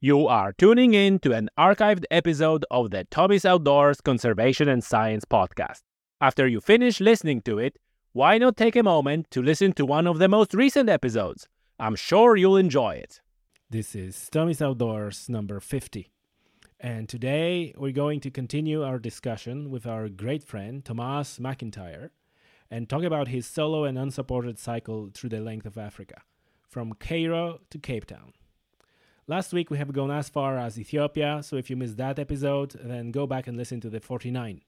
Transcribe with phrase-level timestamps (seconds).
[0.00, 5.24] You are tuning in to an archived episode of the Tommy's Outdoors Conservation and Science
[5.24, 5.80] podcast.
[6.20, 7.80] After you finish listening to it,
[8.12, 11.48] why not take a moment to listen to one of the most recent episodes?
[11.80, 13.20] I'm sure you'll enjoy it.
[13.70, 16.12] This is Tommy's Outdoors number 50.
[16.78, 21.72] And today we're going to continue our discussion with our great friend Tomás Mac an
[21.72, 22.12] t-Saoir
[22.70, 26.22] and talk about his solo and unsupported cycle through the length of Africa,
[26.68, 28.34] from Cairo to Cape Town.
[29.30, 32.70] Last week we have gone as far as Ethiopia, so if you missed that episode,
[32.82, 34.62] then go back and listen to the 49.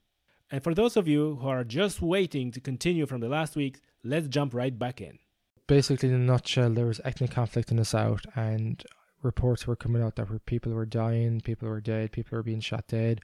[0.50, 3.80] And for those of you who are just waiting to continue from the last week,
[4.04, 5.18] let's jump right back in.
[5.66, 8.84] Basically, in a nutshell, there was ethnic conflict in the south, and
[9.22, 12.86] reports were coming out that people were dying, people were dead, people were being shot
[12.86, 13.22] dead,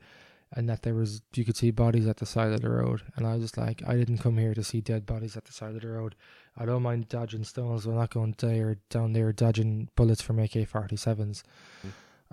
[0.53, 3.03] and that there was you could see bodies at the side of the road.
[3.15, 5.53] And I was just like, I didn't come here to see dead bodies at the
[5.53, 6.15] side of the road.
[6.57, 7.87] I don't mind dodging stones.
[7.87, 11.45] We're not going there down there dodging bullets from AK forty sevens.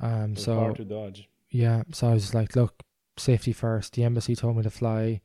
[0.02, 1.28] Um, It's so hard to dodge.
[1.50, 2.82] yeah, so I was like, look,
[3.18, 3.94] safety first.
[3.94, 5.22] The embassy told me to fly,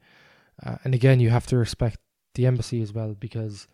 [0.65, 1.99] uh, and again, you have to respect
[2.35, 3.67] the embassy as well because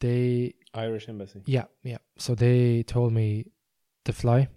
[0.00, 1.42] they Irish embassy.
[1.46, 1.98] yeah, yeah.
[2.18, 3.46] So they told me
[4.04, 4.48] to fly,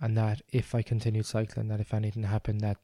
[0.00, 2.78] and that if I continued cycling, that if anything happened, that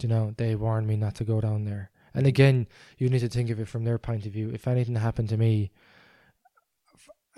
[0.00, 1.90] you know they warned me not to go down there.
[2.16, 2.66] And again,
[2.98, 4.50] you need to think of it from their point of view.
[4.50, 5.70] If anything happened to me,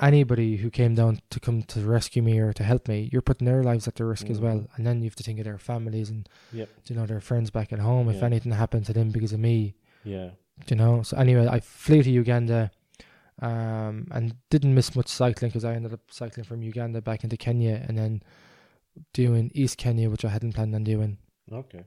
[0.01, 3.47] anybody who came down to come to rescue me or to help me, you're putting
[3.47, 4.43] their lives at the risk as Mhm.
[4.43, 4.67] well.
[4.77, 6.69] And then you have to think of their families and Yep.
[6.87, 8.09] you know their friends back at home.
[8.09, 8.27] If Yeah.
[8.27, 10.31] anything happened to them because of me, Yeah.
[10.69, 11.03] you know.
[11.03, 12.71] So anyway, I flew to Uganda,
[13.41, 17.37] um, and didn't miss much cycling because I ended up cycling from Uganda back into
[17.37, 18.23] Kenya and then
[19.13, 21.19] doing East Kenya, which I hadn't planned on doing.
[21.51, 21.85] Okay.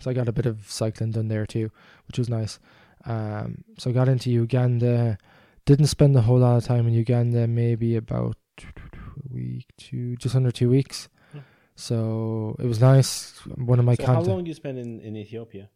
[0.00, 1.70] So I got a bit of cycling done there too,
[2.06, 2.58] which was nice.
[3.04, 5.18] Um, so I got into Uganda.
[5.64, 10.34] Didn't spend a whole lot of time in Uganda, maybe about a week, two, just
[10.34, 11.08] under two weeks.
[11.32, 11.38] Hmm.
[11.74, 13.32] So it was nice.
[13.56, 15.68] One of my so how long do you spend in, in Ethiopia?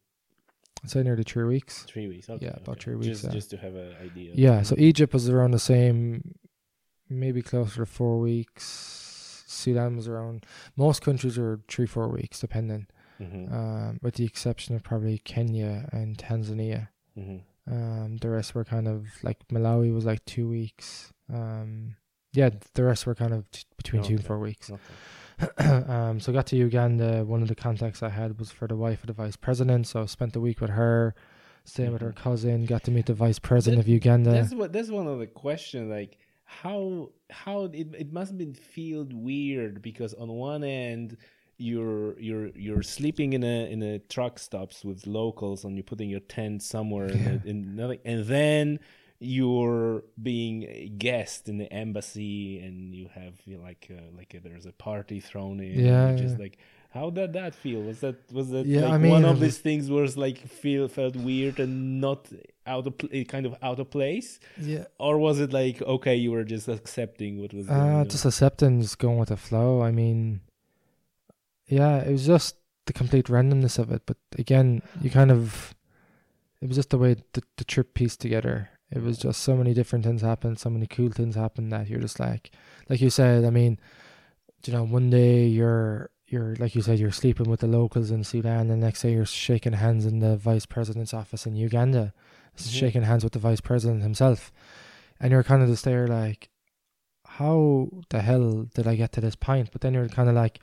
[0.85, 1.85] I'd say nearly three weeks.
[1.85, 2.29] Three weeks.
[2.29, 2.81] Okay, Yeah, about okay.
[2.81, 3.31] three weeks, Just, yeah.
[3.31, 4.33] just to have an idea.
[4.35, 6.35] Yeah, so Egypt was around the same,
[7.09, 9.45] maybe closer to four weeks.
[9.47, 10.45] Sudan was around.
[10.77, 12.87] Most countries are three, four weeks, depending,
[13.23, 13.55] Mm-hmm.
[13.55, 16.89] um, with the exception of probably Kenya and Tanzania.
[17.19, 17.39] mm-hmm.
[17.73, 21.13] Um, the rest were kind of like Malawi was like two weeks.
[21.33, 21.95] Um,
[22.33, 24.69] yeah, the rest were kind of t- between two and four weeks.
[24.71, 25.65] Okay.
[25.89, 27.25] um, so got to Uganda.
[27.25, 29.87] One of the contacts I had was for the wife of the vice president.
[29.87, 31.15] So I spent the week with her,
[31.65, 32.17] staying with her Mhm.
[32.17, 32.65] cousin.
[32.65, 34.31] Got to meet the vice president of Uganda.
[34.33, 34.73] That's what.
[34.73, 35.89] That's one of the questions.
[35.89, 41.17] Like how how it it must been feel weird because on one end
[41.63, 46.11] you're you're you're sleeping in a in a truck stops with locals and you're putting
[46.11, 48.81] your tent somewhere in, a, in nothing and then
[49.21, 54.35] you're being a guest in the embassy and you have you know, like uh, like
[54.37, 56.39] uh, there's a party thrown in Yeah, which is yeah.
[56.39, 56.59] like
[56.91, 59.59] how did that feel was that was that Yeah, like I mean, one of these
[59.59, 62.21] things was like feel felt weird and not
[62.67, 62.95] out of
[63.29, 64.85] kind of out of place yeah.
[64.99, 68.99] or was it like okay you were just accepting what was Uh, just accepting, just
[68.99, 69.83] going with the flow.
[69.83, 70.41] I mean,
[71.67, 72.57] yeah, it was just
[72.87, 74.03] the complete randomness of it.
[74.07, 75.75] But again, you kind of,
[76.61, 78.71] it was just the way the, the trip pieced together.
[78.91, 82.01] It was just so many different things happened, so many cool things happened that you're
[82.01, 82.51] just like,
[82.89, 83.45] like you said.
[83.45, 83.79] I mean,
[84.67, 88.23] you know, one day you're you're like you said you're sleeping with the locals in
[88.25, 92.13] Sudan, and the next day you're shaking hands in the vice president's office in Uganda,
[92.57, 92.71] Mhm.
[92.71, 94.53] shaking hands with the vice president himself,
[95.21, 96.51] and you're kind of just there like,
[97.27, 99.71] how the hell did I get to this point?
[99.73, 100.61] But then you're kind of like,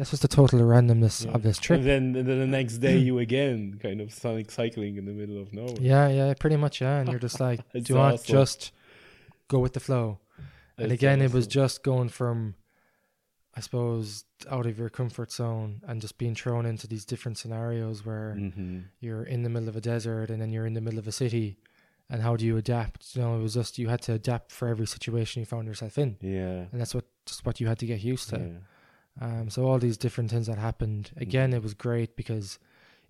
[0.00, 1.32] that's just the total randomness Yeah.
[1.32, 1.80] of this trip.
[1.80, 5.12] and then, and then the next day you again kind of sonic cycling in the
[5.12, 7.00] middle of nowhere Yeah, yeah, pretty much, yeah.
[7.00, 8.32] And you're just like, do you want awesome.
[8.38, 8.72] just
[9.48, 10.18] go with the flow?
[10.78, 12.54] and That's again, it was just going from,
[13.54, 18.06] I suppose, out of your comfort zone and just being thrown into these different scenarios
[18.06, 18.84] where Mhm.
[19.00, 21.12] you're in the middle of a desert and then you're in the middle of a
[21.12, 21.58] city.
[22.12, 23.14] And how do you adapt?
[23.14, 25.98] You know, it was just you had to adapt for every situation you found yourself
[25.98, 28.38] in, yeah and that's what just what you had to get used to.
[28.38, 28.58] yeah
[29.20, 31.10] Um, so all these different things that happened.
[31.16, 32.58] Again, it was great because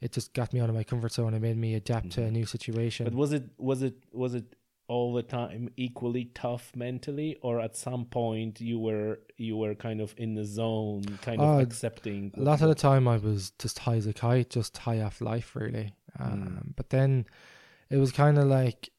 [0.01, 2.29] it just got me out of my comfort zone It made me adapt to a
[2.29, 2.33] Mhm.
[2.33, 3.05] new situation.
[3.05, 4.57] but was it was it was it
[4.89, 10.01] all the time equally tough mentally or at some point you were you were kind
[10.01, 13.53] of in the zone kind of Oh, accepting a lot of the time I was
[13.59, 15.95] just high as a kite, just high off life, really.
[16.19, 16.77] Um, Mm.
[16.77, 17.27] But then
[17.89, 18.91] it was kind of like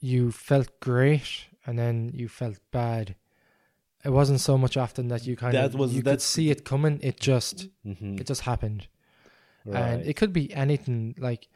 [0.00, 3.16] you felt great and then you felt bad.
[4.04, 6.64] It wasn't so much often that you kind That of was- you could see it
[6.64, 6.98] coming.
[7.02, 8.20] It just Mhm.
[8.20, 8.88] it just happened.
[9.66, 9.76] right.
[9.78, 11.46] and it could be anything like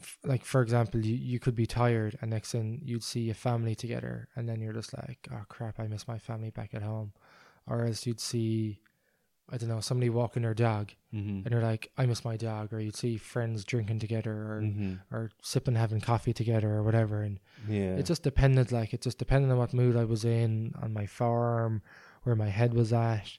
[0.00, 3.34] f- like for example you, you could be tired and next thing you'd see a
[3.34, 6.82] family together and then you're just like oh crap i miss my family back at
[6.82, 7.12] home
[7.68, 8.80] or else you'd see
[9.50, 11.28] I don't know somebody walking their dog, Mm-hmm.
[11.28, 15.14] and they're like, "I miss my dog," or you'd see friends drinking together, or Mm-hmm.
[15.14, 17.96] or sipping, having coffee together, or whatever, and Yeah.
[17.96, 18.72] it just depended.
[18.72, 21.82] Like it just depended on what mood I was in, on my farm,
[22.24, 23.38] where my head was at.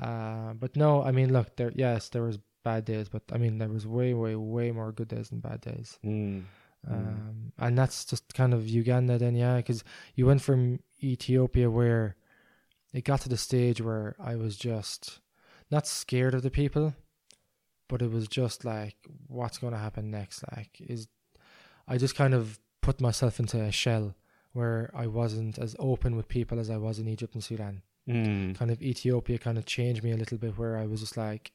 [0.00, 1.72] Uh, but no, I mean, look, there.
[1.74, 5.08] Yes, there was bad days, but I mean, there was way, way, way more good
[5.08, 5.98] days than bad days.
[6.04, 6.44] Mm.
[6.88, 6.92] Mm.
[6.92, 9.82] Um, and that's just kind of Uganda then, yeah, because
[10.14, 12.16] you went from Ethiopia where
[12.92, 15.18] it got to the stage where I was just
[15.70, 16.94] not scared of the people,
[17.88, 20.44] but it was just like, what's going to happen next?
[20.56, 21.08] Like, is
[21.86, 24.14] I just kind of put myself into a shell
[24.52, 27.82] where I wasn't as open with people as I was in Egypt and Sudan.
[28.08, 28.56] Mm.
[28.56, 31.52] Kind of Ethiopia kind of changed me a little bit where I was just like,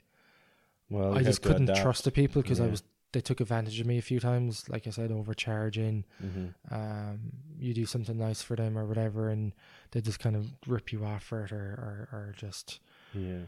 [0.89, 1.81] Well, I just couldn't adapt.
[1.81, 2.83] trust the people because I was.
[3.11, 6.03] They took advantage of me a few times, like I said, overcharging.
[6.23, 6.53] Mhm.
[6.71, 7.19] Um,
[7.59, 9.53] you do something nice for them or whatever, and
[9.91, 12.79] they just kind of rip you off for it, or or, or just
[13.13, 13.41] Yeah.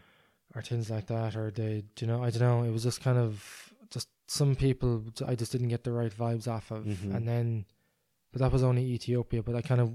[0.56, 2.64] Or things like that, or they, do you know, I don't know.
[2.64, 6.48] It was just kind of just some people I just didn't get the right vibes
[6.48, 7.14] off of, Mhm.
[7.16, 7.66] and then,
[8.32, 9.44] but that was only Ethiopia.
[9.44, 9.94] But I kind of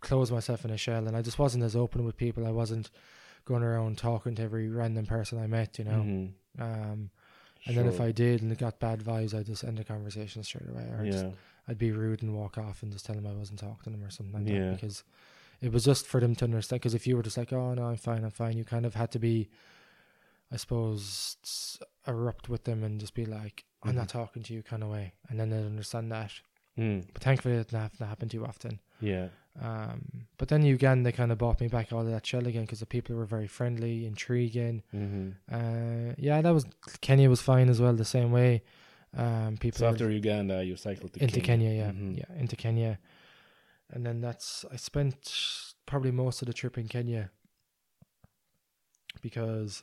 [0.00, 2.46] closed myself in a shell, and I just wasn't as open with people.
[2.46, 2.90] I wasn't
[3.44, 6.02] going around talking to every random person I met, you know.
[6.02, 6.32] Mhm.
[6.58, 7.10] Um,
[7.66, 10.42] and then if I did and it got bad vibes, I'd just end the conversation
[10.42, 11.26] straight away, or just.
[11.66, 14.04] I'd be rude and walk off and just tell them I wasn't talking to them
[14.06, 14.66] or something like Yeah.
[14.72, 15.02] that because
[15.60, 16.80] it was just for them to understand.
[16.80, 18.94] Because if you were just like, "Oh no, I'm fine, I'm fine," you kind of
[18.94, 19.48] had to be,
[20.52, 21.36] I suppose,
[22.06, 25.14] erupt with them and just be like, "I'm not talking to you," kind of way,
[25.28, 26.32] and then they'd understand that.
[26.78, 27.04] Mm.
[27.12, 28.80] But thankfully, it didn't have to happen too often.
[29.00, 29.28] Yeah.
[29.60, 32.62] Um, but then again, they kind of brought me back out of that shell again
[32.62, 34.82] because the people were very friendly, intriguing.
[34.92, 35.30] Mm-hmm.
[35.54, 36.66] Uh, yeah, that was
[37.00, 38.62] Kenya was fine as well, the same way.
[39.16, 42.18] Um, people So after Uganda, you cycled to into Kenya, yeah, Mhm.
[42.18, 42.98] yeah, into Kenya,
[43.92, 45.32] and then that's I spent
[45.86, 47.30] probably most of the trip in Kenya
[49.22, 49.82] because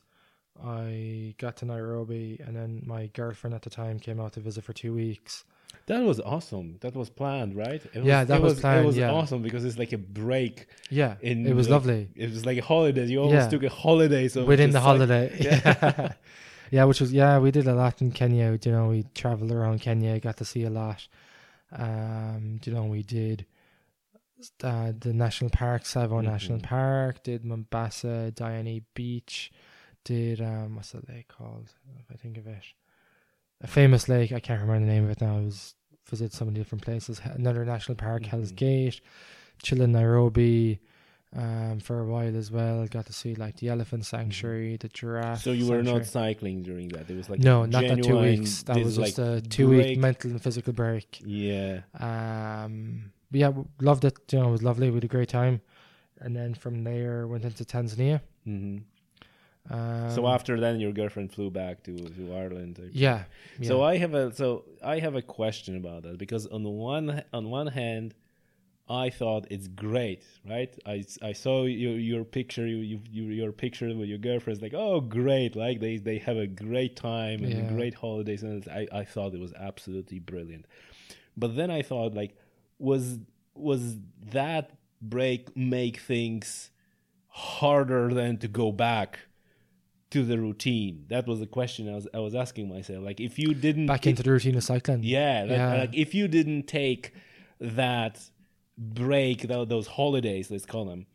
[0.63, 4.63] I got to Nairobi, and then my girlfriend at the time came out to visit
[4.63, 5.45] for two weeks.
[5.87, 6.77] That was awesome.
[6.81, 7.81] That was planned, right?
[7.93, 9.11] It Yeah, was, that it was It planned, was yeah.
[9.11, 10.67] awesome because it's like a break.
[10.89, 13.05] Yeah, it was the- lovely It was like a holiday.
[13.05, 13.49] You almost Yeah.
[13.49, 14.27] took a holiday.
[14.27, 15.37] So within the like- holiday.
[15.39, 16.13] Yeah.
[16.71, 16.85] Yeah.
[16.85, 18.57] which was yeah, we did a lot in Kenya.
[18.63, 21.07] You know, we traveled around Kenya, got to see a lot.
[21.71, 23.45] Um, you know, we did
[24.63, 26.63] uh, the national park, Tsavo National Mhm.
[26.63, 29.51] Park, did Mombasa, Diani Beach,
[30.03, 31.71] did um, what's the lake called?
[31.99, 32.63] If I think of it,
[33.61, 34.31] a famous lake.
[34.31, 35.37] I can't remember the name of it now.
[35.37, 35.75] I was
[36.09, 37.21] visit so many different places.
[37.23, 38.55] Another national park, Hell's Mhm.
[38.57, 39.01] Gate,
[39.63, 40.79] chill in Nairobi.
[41.33, 45.41] Um, for a while as well, got to see like the elephant sanctuary, the giraffe.
[45.41, 45.99] So you were sanctuary.
[45.99, 47.09] not cycling during that.
[47.09, 48.63] It was like no, not that two weeks.
[48.63, 51.21] That was just like a two week mental and physical break.
[51.25, 51.83] Yeah.
[51.93, 54.17] Um, but yeah, loved it.
[54.31, 54.89] You know, it was lovely.
[54.89, 55.61] We had a great time,
[56.19, 58.21] and then from there went into Tanzania.
[58.45, 58.77] hmm
[59.69, 62.79] Um, so after then, your girlfriend flew back to to Ireland.
[62.93, 63.23] yeah,
[63.59, 63.67] yeah.
[63.67, 67.23] So I have a so I have a question about that because on the one
[67.33, 68.13] on one hand,
[68.89, 70.73] I thought it's great, right?
[70.85, 74.57] I, I saw your your picture, you, you, you your picture with your girlfriend.
[74.57, 75.55] It's like, oh, great!
[75.55, 77.67] Like they they have a great time and Yeah.
[77.67, 80.65] great holidays, and I I thought it was absolutely brilliant.
[81.37, 82.35] But then I thought, like,
[82.81, 83.19] was
[83.55, 83.97] was
[84.31, 86.71] that break make things
[87.27, 89.19] harder than to go back?
[90.11, 91.05] To the routine.
[91.07, 93.01] That was the question I was I was asking myself.
[93.01, 95.03] Like, if you didn't back into the routine of cycling.
[95.03, 95.73] yeah, like, Yeah.
[95.83, 97.13] like if you didn't take
[97.61, 98.19] that
[98.77, 101.05] break, tho- those holidays, let's call them,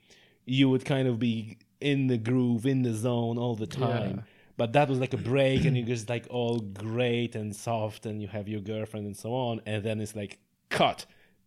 [0.46, 4.14] you would kind of be in the groove, in the zone all the time.
[4.16, 4.22] Yeah.
[4.56, 8.22] But that was like a break, and you're just like all great and soft, and
[8.22, 10.38] you have your girlfriend and so on, and then it's like
[10.70, 11.04] cut,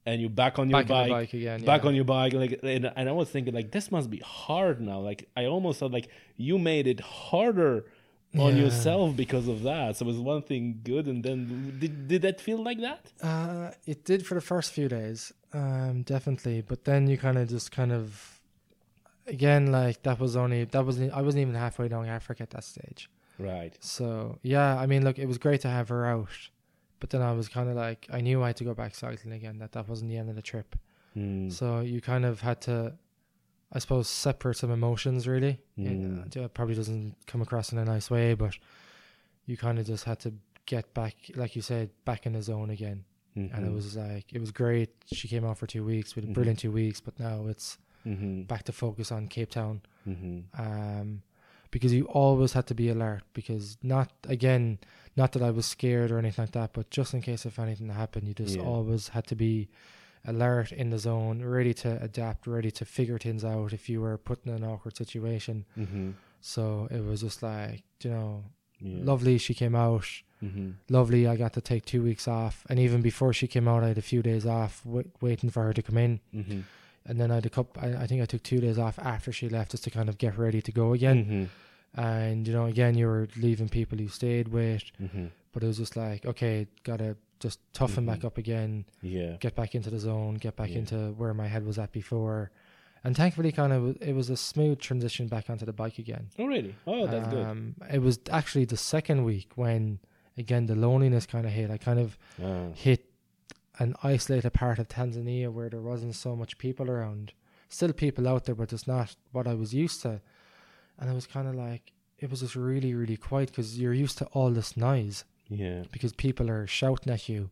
[0.09, 1.59] and you're back on your back bike, the bike again.
[1.71, 1.89] back yeah.
[1.89, 4.99] on your bike like and, and i was thinking like this must be hard now
[5.09, 6.07] like i almost thought like
[6.47, 7.75] you made it harder
[8.45, 8.63] on Yeah.
[8.63, 11.39] yourself because of that so it was one thing good and then
[11.81, 13.01] did, did that feel like that
[13.31, 15.19] Uh, it did for the first few days,
[15.61, 16.57] um, definitely.
[16.71, 18.05] But then you kind of just kind of,
[19.35, 22.65] again, like that was only that wasn't I wasn't even halfway down Africa at that
[22.75, 23.01] stage.
[23.51, 26.29] right So yeah, I mean, look, it was great to have her out,
[26.99, 29.33] but then I was kind of like I knew I had to go back cycling
[29.33, 29.57] again.
[29.59, 30.75] That that wasn't the end of the trip.
[31.13, 31.49] Hmm.
[31.49, 32.93] So you kind of had to,
[33.71, 35.27] I suppose, separate some emotions.
[35.27, 36.35] Really, Mm.
[36.35, 38.55] it, probably doesn't come across in a nice way, but
[39.45, 40.33] you kind of just had to
[40.65, 43.03] get back, like you said, back in the zone again
[43.35, 43.73] and it Mhm.
[43.73, 44.89] was like it was great.
[45.05, 46.15] She came out for two weeks.
[46.15, 46.35] We had a Mhm.
[46.35, 48.45] brilliant two weeks, but now it's Mhm.
[48.47, 49.81] back to focus on Cape Town.
[50.05, 50.43] Mhm.
[50.59, 51.21] Um,
[51.71, 53.23] because you always had to be alert.
[53.33, 54.79] Because not again,
[55.21, 57.89] not that I was scared or anything like that, but just in case if anything
[58.03, 58.63] happened, you just Yeah.
[58.73, 59.53] always had to be
[60.33, 64.17] alert in the zone, ready to adapt, ready to figure things out if you were
[64.29, 65.65] put in an awkward situation.
[65.77, 66.13] Mhm.
[66.41, 66.61] So
[66.91, 68.43] it was just like you know,
[68.79, 69.03] Yeah.
[69.11, 69.37] lovely.
[69.37, 70.05] She came out.
[70.43, 70.69] Mm-hmm.
[70.97, 71.27] Lovely.
[71.27, 73.97] I got to take two weeks off, and even before she came out, I had
[73.97, 76.13] a few days off, w- waiting for her to come in.
[76.33, 76.59] Mm-hmm.
[77.07, 77.73] And then I had a couple.
[77.85, 80.17] I, I think I took two days off after she left, just to kind of
[80.17, 81.49] get ready to go again.
[81.97, 82.07] Mm-hmm.
[82.07, 85.27] And you know, again, you were leaving people you stayed with, Mm-hmm.
[85.51, 88.25] but it was just like, okay, gotta just toughen back Mhm.
[88.25, 89.37] up again, Yeah.
[89.39, 90.79] get back into the zone, get back Yeah.
[90.79, 92.51] into where my head was at before.
[93.03, 96.27] And thankfully, kind of, it was a smooth transition back onto the bike again.
[96.37, 96.75] Oh, really?
[96.85, 97.45] Oh, that's good.
[97.45, 99.99] um, It was actually the second week when,
[100.37, 101.71] again, the loneliness kind of hit.
[101.71, 102.71] I kind of Ah.
[102.75, 103.05] hit
[103.79, 107.31] an isolated part of Tanzania where there wasn't so much people around.
[107.69, 110.19] Still people out there, but just not what I was used to.
[110.99, 114.17] And it was kind of like, it was just really, really quiet because you're used
[114.19, 115.83] to all this noise Yeah.
[115.91, 117.49] because people are shouting at you.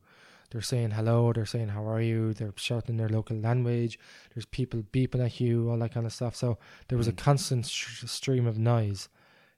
[0.52, 4.00] They're saying hello, they're saying how are you, they're shouting in their local language,
[4.34, 6.36] there's people beeping at you, all that kind of stuff.
[6.36, 7.18] So there was a Mm.
[7.18, 9.10] constant sh- stream of noise.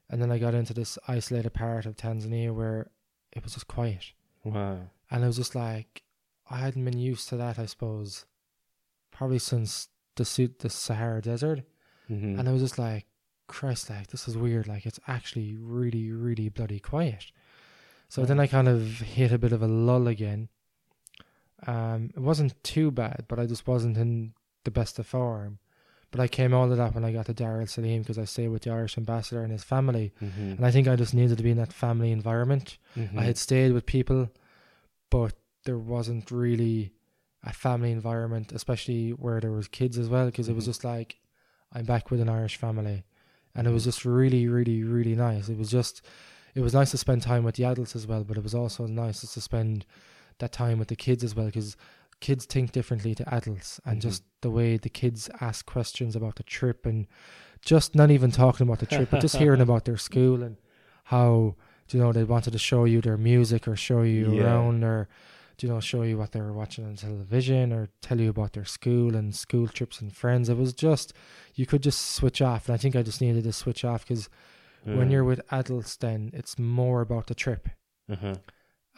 [0.08, 2.90] And then I got into this isolated part of Tanzania where
[3.32, 4.12] it was just quiet.
[4.44, 4.90] Wow.
[5.10, 6.02] And it was just like,
[6.48, 8.24] I hadn't been used to that, I suppose,
[9.12, 11.60] probably since the, the Sahara Desert.
[12.10, 12.38] Mm-hmm.
[12.40, 13.06] And I was just like,
[13.50, 14.66] Christ, like, this is weird.
[14.66, 17.32] Like, it's actually really, really bloody quiet.
[18.08, 20.48] So then I kind of hit a bit of a lull again.
[21.66, 24.32] Um, it wasn't too bad, but I just wasn't in
[24.64, 25.58] the best of form.
[26.10, 28.24] But I came all of that when I got to Dar es Salaam because I
[28.24, 30.12] stayed with the Irish ambassador and his family.
[30.20, 30.52] mm-hmm.
[30.56, 32.78] And I think I just needed to be in that family environment.
[33.16, 34.28] I had stayed with people,
[35.10, 36.92] but there wasn't really
[37.44, 40.68] a family environment, especially where there was kids as well, because it was Mhm.
[40.72, 41.18] just like
[41.72, 43.04] I'm back with an Irish family,
[43.60, 45.48] and it was just really, really, really nice.
[45.50, 46.00] It was just,
[46.54, 48.86] it was nice to spend time with the adults as well, but it was also
[48.86, 49.84] nice to spend
[50.38, 51.76] that time with the kids as well, because
[52.20, 54.02] kids think differently to adults, and Mhm.
[54.02, 57.06] just the way the kids ask questions about the trip, and
[57.60, 60.56] just not even talking about the trip, but just hearing about their school and
[61.04, 61.54] how
[61.90, 64.42] you know they wanted to show you their music or show you Yeah.
[64.42, 65.08] around or
[65.62, 68.64] you know show you what they were watching on television or tell you about their
[68.64, 70.48] school and school trips and friends.
[70.48, 71.12] It was just
[71.54, 72.68] you could just switch off.
[72.68, 74.28] And i think i just needed to switch off because
[74.84, 77.68] when you're with adults then it's more about the trip.
[78.10, 78.34] Uh-huh.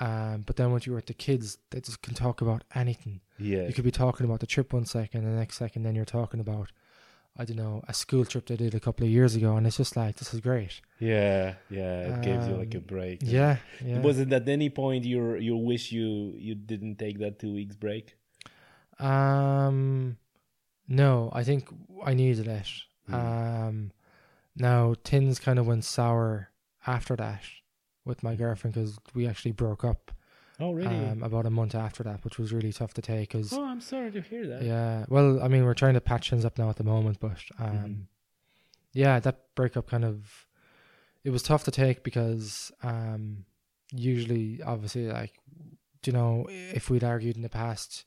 [0.01, 3.21] um, but then when you're with the kids they just can talk about anything.
[3.39, 6.05] Yeah, you could be talking about the trip one second the next second then you're
[6.05, 6.71] talking about
[7.37, 9.77] i don't know a school trip they did a couple of years ago and it's
[9.79, 12.15] just like this is great yeah, yeah.
[12.15, 13.19] It gives you like a Um, break.
[13.23, 17.39] yeah yeah Was it at any point you you wish you you didn't take that
[17.41, 18.15] two weeks break?
[18.99, 20.17] Um,
[20.89, 21.69] no, I think
[22.05, 22.69] I needed it.
[23.11, 23.15] Mm.
[23.15, 23.93] Um,
[24.57, 26.51] now Tins kind of went sour
[26.87, 27.43] after that
[28.05, 30.13] with my girlfriend because we actually broke up
[30.63, 30.87] Oh, really?
[30.87, 33.31] um, about a month after that, which was really tough to take.
[33.33, 34.63] Because oh, I'm sorry to hear that.
[34.63, 37.39] yeah, well, I mean, we're trying to patch things up now at the moment, but
[37.59, 37.97] um, Mhm.
[38.93, 40.47] yeah, that breakup kind of
[41.25, 43.45] it was tough to take because um,
[43.93, 45.35] usually, obviously, like
[46.07, 48.05] you know, if we'd argued in the past,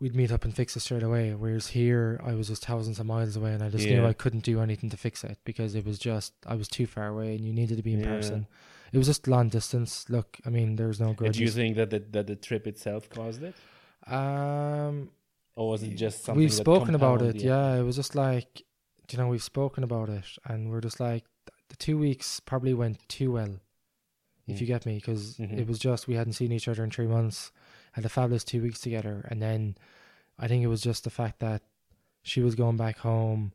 [0.00, 1.34] we'd meet up and fix it straight away.
[1.34, 4.44] Whereas here, I was just thousands of miles away, and I just knew I couldn't
[4.44, 7.44] do anything to fix it because it was just I was too far away, and
[7.44, 8.14] you needed to be in Yeah.
[8.14, 8.46] person.
[8.92, 10.08] It was just long distance.
[10.08, 11.36] Look, I mean, there's no grudges.
[11.36, 13.54] do you think that the, that the trip itself caused it,
[14.06, 15.10] um,
[15.56, 16.38] or was it just something?
[16.40, 18.62] we've spoken about it yeah it was just like
[19.10, 21.24] you know we've spoken about it and we're just like
[21.68, 23.58] the two weeks probably went too well
[24.46, 24.60] if Mm.
[24.60, 25.58] you get me because Mhm.
[25.58, 27.52] it was just we hadn't seen each other in three months
[27.92, 29.76] had a fabulous two weeks together and then
[30.38, 31.62] i think it was just the fact that
[32.22, 33.52] she was going back home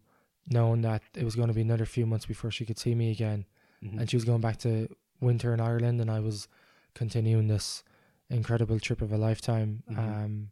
[0.50, 3.12] knowing that it was going to be another few months before she could see me
[3.12, 3.46] again
[3.84, 4.00] Mhm.
[4.00, 4.88] and she was going back to
[5.24, 6.48] winter in ireland and i was
[6.94, 7.84] continuing this
[8.30, 9.98] incredible trip of a lifetime Mhm.
[9.98, 10.52] um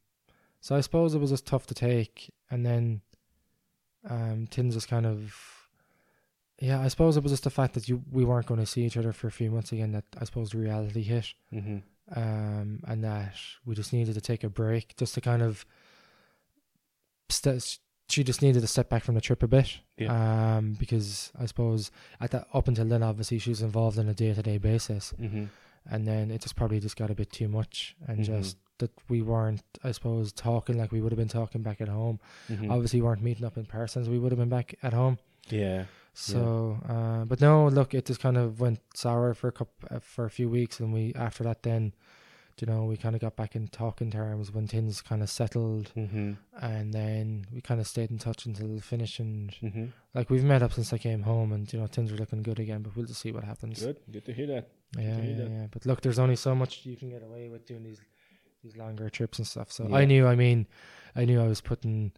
[0.63, 3.01] so I suppose it was just tough to take, and then
[4.07, 5.33] um, Tins was kind of,
[6.59, 6.79] yeah.
[6.79, 8.95] I suppose it was just the fact that you we weren't going to see each
[8.95, 9.91] other for a few months again.
[9.91, 11.81] That I suppose the reality hit, Mhm.
[12.15, 13.33] um, and that
[13.65, 15.65] we just needed to take a break, just to kind of.
[17.29, 17.79] St-
[18.11, 21.91] she just needed to step back from the trip a bit, um, because I suppose
[22.19, 25.13] at that up until then, obviously she was involved on a day to day basis,
[25.19, 25.49] Mhm.
[25.89, 28.25] and then it just probably just got a bit too much, and Mhm.
[28.25, 31.87] just that we weren't, I suppose, talking like we would have been talking back at
[31.87, 32.71] home Mhm.
[32.71, 35.19] obviously we weren't meeting up in person, so we would have been back at home.
[35.49, 35.85] Yeah.
[36.13, 39.99] So, uh, but no, look, it just kind of went sour for a couple, uh,
[39.99, 41.93] for a few weeks, and we after that, then,
[42.59, 45.91] you know, we kind of got back in talking terms when things kind of settled,
[45.95, 46.37] Mhm.
[46.61, 49.91] and then we kind of stayed in touch until the finish, and Mhm.
[50.13, 52.59] like we've met up since I came home, and you know, things are looking good
[52.59, 52.81] again.
[52.81, 53.79] But we'll just see what happens.
[53.83, 53.97] Good.
[54.11, 54.69] Good to hear that.
[54.97, 55.49] Yeah, hear yeah, that.
[55.51, 55.67] yeah.
[55.71, 58.01] But look, there's only so much you can get away with doing these
[58.63, 59.71] these longer trips and stuff.
[59.71, 59.95] So Yeah.
[59.95, 60.27] I knew.
[60.27, 60.67] I mean,
[61.15, 62.11] I knew I was putting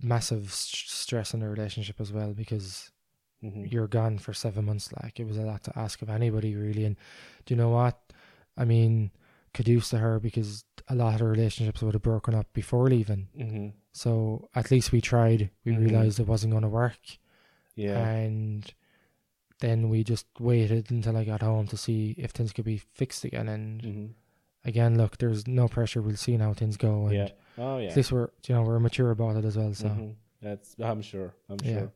[0.00, 2.92] massive s- stress on the relationship as well because
[3.42, 3.72] Mhm.
[3.72, 4.92] you're gone for seven months.
[5.02, 6.84] Like it was a lot to ask of anybody, really.
[6.84, 6.96] And
[7.44, 8.12] do you know what?
[8.56, 9.10] I mean,
[9.54, 13.28] kudos to her because a lot of her relationships would have broken up before leaving.
[13.38, 13.72] Mhm.
[13.92, 15.50] So at least we tried.
[15.64, 15.78] We Mhm.
[15.86, 16.98] realized it wasn't going to work,
[17.76, 18.06] Yeah.
[18.06, 18.74] and
[19.60, 23.24] then we just waited until I got home to see if things could be fixed
[23.24, 23.48] again.
[23.48, 24.08] And Mhm.
[24.64, 26.02] again, look, there's no pressure.
[26.02, 27.06] We'll see how things go.
[27.06, 27.28] And Yeah.
[27.56, 27.88] Oh yeah.
[27.90, 29.72] at least we're, you know, we're mature about it as well.
[29.74, 30.14] So Mhm.
[30.42, 31.34] That's I'm sure.
[31.48, 31.78] I'm Yeah.
[31.78, 31.92] sure.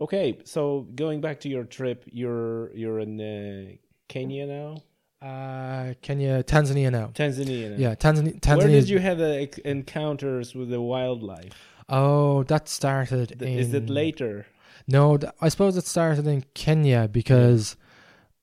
[0.00, 3.72] Okay, so going back to your trip, you're you're in uh,
[4.08, 4.78] Kenya now,
[5.22, 7.08] uh, Kenya, Tanzania now.
[7.14, 7.70] Tanzania.
[7.70, 7.76] Now.
[7.76, 8.40] Yeah, Tanzania.
[8.40, 8.58] Tanzania.
[8.58, 11.52] Where did you have uh, encounters with the wildlife?
[11.88, 13.38] Oh, that started.
[13.38, 14.46] Th- Is it later?
[14.88, 17.76] No, th- I suppose it started in Kenya because,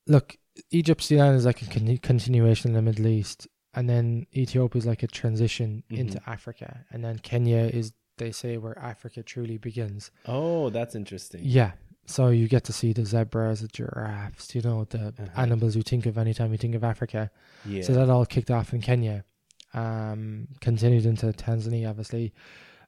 [0.08, 0.38] look,
[0.72, 4.86] Egypt, Sudan is like a con- continuation in the Middle East, and then Ethiopia is
[4.86, 5.98] like a transition Mhm.
[5.98, 10.12] into Africa, and then Kenya is they say where Africa truly begins.
[10.26, 11.42] Oh, that's interesting.
[11.44, 11.72] Yeah,
[12.10, 15.42] so you get to see the zebras, the giraffes, you know, the Uh-huh.
[15.46, 17.30] animals you think of anytime you think of Africa.
[17.66, 17.84] Yeah.
[17.84, 19.24] So that all kicked off in Kenya,
[19.74, 22.34] um, continued into Tanzania, obviously.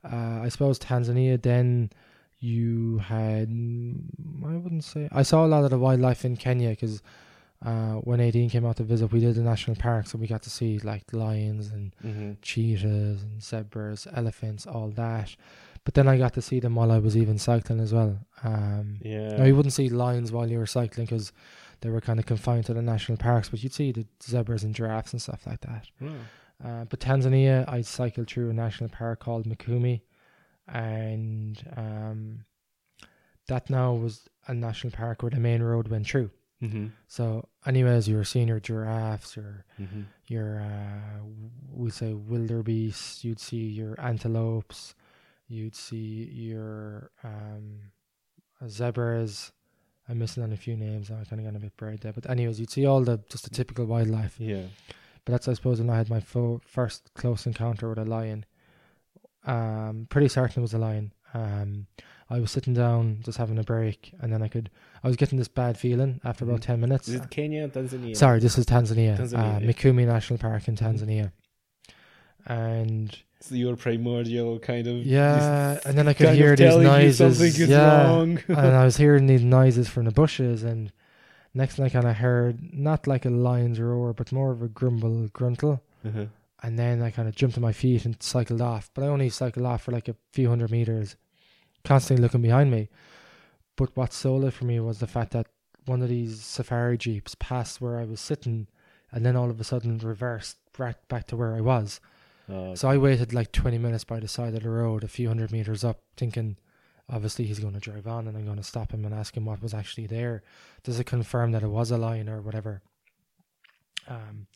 [0.04, 1.92] Uh, I suppose Tanzania, then
[2.40, 7.04] you had, I wouldn't say, I saw a lot of the wildlife in Kenya because
[7.64, 10.42] uh, when 18 came out to visit, we did the national park, so we got
[10.42, 15.36] to see like lions and hmm cheetahs and zebras, elephants, all that.
[15.84, 18.20] But then I got to see them while I was even cycling as well.
[18.44, 19.38] Um, Yeah.
[19.38, 21.32] now you wouldn't see lions while you were cycling because
[21.82, 24.76] they were kind of confined to the national parks, but you'd see the zebras and
[24.76, 25.88] giraffes and stuff like that.
[26.02, 26.14] Oh.
[26.64, 30.02] Uh, but Tanzania, I cycled through a national park called Mikumi,
[30.68, 32.46] and um,
[33.48, 36.30] that now was a national park where the main road went through.
[36.62, 36.88] Mm-hmm.
[37.08, 40.02] So, anyways, you were seeing your giraffes, your Mm-hmm.
[40.28, 41.24] your uh,
[41.74, 43.24] we say wildebeests.
[43.26, 44.94] You'd see your antelopes.
[45.52, 47.92] You'd see your um,
[48.68, 49.52] zebras.
[50.08, 51.12] I'm missing on a few names.
[51.12, 53.44] I kind of got a bit buried there, but anyways, you'd see all the just
[53.44, 54.36] the typical wildlife.
[54.40, 54.64] Yeah.
[55.26, 58.46] But that's I suppose when I had my fo- first close encounter with a lion.
[59.46, 61.12] Um, pretty certain it was a lion.
[61.34, 61.88] Um,
[62.30, 64.70] I was sitting down just having a break, and then I could
[65.04, 66.68] I was getting this bad feeling after about Mhm.
[66.70, 67.08] ten minutes.
[67.10, 68.16] Is it Kenya or Tanzania?
[68.16, 69.60] Sorry, this is Tanzania, Tanzania, uh.
[69.60, 70.84] Mikumi National Park in Mhm.
[70.86, 71.32] Tanzania,
[72.46, 73.18] and
[73.50, 77.40] your primordial kind of yeah, and then I could hear these noises.
[77.70, 78.12] yeah,
[78.48, 80.92] and I was hearing these noises from the bushes, and
[81.54, 84.68] next thing I kind of heard not like a lion's roar, but more of a
[84.68, 85.82] grumble, gruntle.
[86.06, 86.26] uh-huh.
[86.64, 88.92] And then I kind of jumped to my feet and cycled off.
[88.94, 91.16] But I only cycled off for like a few hundred meters,
[91.84, 92.88] constantly looking behind me.
[93.76, 95.48] But what sold it for me was the fact that
[95.86, 98.68] one of these safari jeeps passed where I was sitting
[99.12, 102.00] and then all of a sudden reversed right back to where I was.
[102.52, 105.28] Oh, So I waited like 20 minutes by the side of the road, a few
[105.28, 106.58] hundred meters up, thinking
[107.10, 109.46] obviously he's going to drive on and I'm going to stop him and ask him
[109.46, 110.44] what was actually there.
[110.84, 112.82] Does it confirm that it was a lion or whatever?
[114.08, 114.48] Um,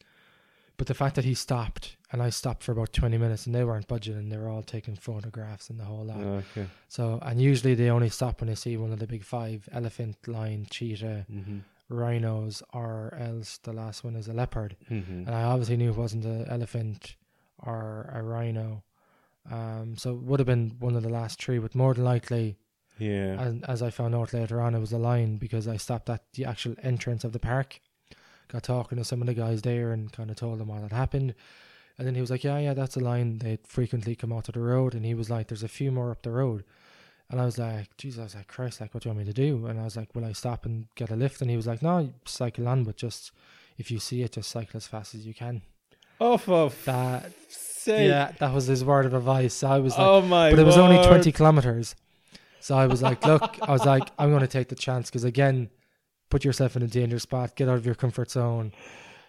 [0.77, 3.63] but the fact that he stopped and I stopped for about 20 minutes and they
[3.63, 6.17] weren't budging and they were all taking photographs and the whole lot.
[6.19, 6.67] okay.
[6.89, 10.17] So, and usually they only stop when they see one of the big five elephant,
[10.27, 11.59] lion, cheetah, Mm-hmm.
[11.89, 15.27] rhinos, or else the last one is a leopard Mm-hmm.
[15.27, 17.15] and I obviously knew it wasn't an elephant
[17.59, 18.83] or a rhino.
[19.51, 22.57] Um, so it would have been one of the last three, but more than likely,
[22.97, 23.39] Yeah.
[23.41, 26.23] and as I found out later on, it was a lion because I stopped at
[26.33, 27.79] the actual entrance of the park,
[28.47, 30.91] got talking to some of the guys there, and kind of told them what had
[30.91, 31.35] happened.
[31.97, 33.37] And then he was like, "Yeah, yeah, that's a lion.
[33.39, 36.11] They frequently come out to the road." And he was like, "There's a few more
[36.11, 36.65] up the road."
[37.29, 39.33] And I was like, "Jesus, I was like, Christ, like, what do you want me
[39.33, 41.55] to do?" And I was like, "Will I stop and get a lift?" And he
[41.55, 43.31] was like, "No, cycle on, but just
[43.77, 45.61] if you see it, just cycle as fast as you can."
[46.19, 48.07] Oh, Off of That sake.
[48.07, 49.53] yeah, that was his word of advice.
[49.53, 51.07] So I was like, oh my but it was only word.
[51.07, 51.95] 20 kilometers.
[52.59, 55.23] So I was like, look, I was like, I'm going to take the chance because
[55.23, 55.69] again,
[56.29, 58.73] put yourself in a dangerous spot, get out of your comfort zone.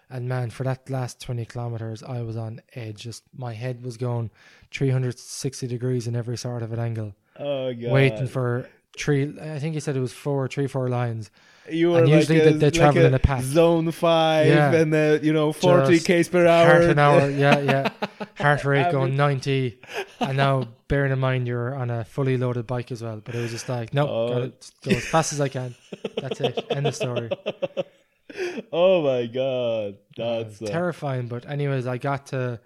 [0.09, 3.01] And man, for that last 20 kilometers, I was on edge.
[3.01, 4.31] Just my head was going
[4.71, 7.91] 360 degrees in every sort of an angle, Oh god.
[7.91, 9.33] waiting for three.
[9.39, 11.29] I think he said it was four, three, four lines.
[11.69, 13.43] you were and like usually a, they- they like travel in a pack.
[13.43, 14.71] Zone five Yeah.
[14.73, 16.65] and uh, you know forty Just k's per hour.
[16.65, 17.89] Heart an hour, yeah, yeah.
[18.37, 19.79] Heart rate going 90.
[20.19, 23.19] And now, bearing in mind, you're on a fully loaded bike as well.
[23.23, 24.27] But it was just like, no, Oh.
[24.29, 24.51] gotta
[24.83, 25.75] go as fast as I can.
[26.21, 26.63] That's it.
[26.69, 27.29] End of story.
[28.71, 31.27] oh my god, that's uh, terrifying.
[31.27, 32.59] But, anyways, I got to,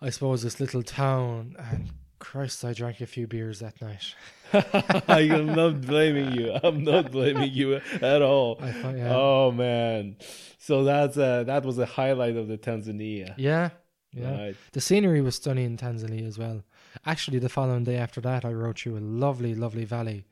[0.00, 1.56] I suppose, this little town.
[1.58, 4.14] And Christ, I drank a few beers that night.
[5.08, 6.52] I'm not blaming you.
[6.62, 8.54] I'm not blaming you at all.
[8.56, 9.12] Thought, yeah.
[9.14, 10.16] Oh man,
[10.58, 13.34] so that's uh, that was a highlight of the Tanzania.
[13.36, 13.70] Yeah.
[14.12, 14.38] Yeah.
[14.38, 14.56] Right.
[14.72, 16.62] The scenery was stunning in Tanzania as well.
[17.06, 20.24] Actually, the following day after that, I rode through a lovely, lovely valley.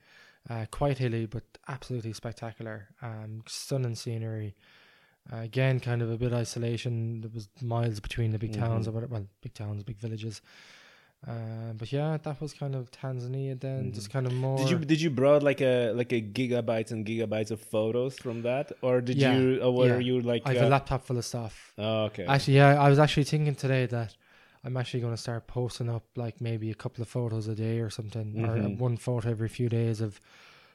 [0.51, 2.89] Uh, quite hilly, but absolutely spectacular.
[3.03, 4.57] Um, stunning scenery.
[5.33, 7.21] Uh, again, kind of a bit isolation.
[7.21, 8.95] There was miles between the big towns Mhm.
[9.03, 9.07] or.
[9.07, 10.41] Well, big towns, big villages.
[11.27, 13.59] Uh, but yeah, that was kind of Tanzania.
[13.59, 14.59] Then just kind of more.
[14.59, 14.69] Mm-hmm.
[14.69, 18.43] Did you did you brought like a like a gigabytes and gigabytes of photos from
[18.43, 19.99] that, or did Yeah, you or were yeah.
[19.99, 20.43] you like?
[20.47, 21.73] I have a uh, laptop full of stuff.
[21.79, 22.25] oh, okay.
[22.25, 24.15] Actually, yeah, I was actually thinking today that
[24.65, 27.81] I'm actually going to start posting up like maybe a couple of photos a day
[27.81, 28.79] or something, or Mhm.
[28.79, 30.21] one photo every few days of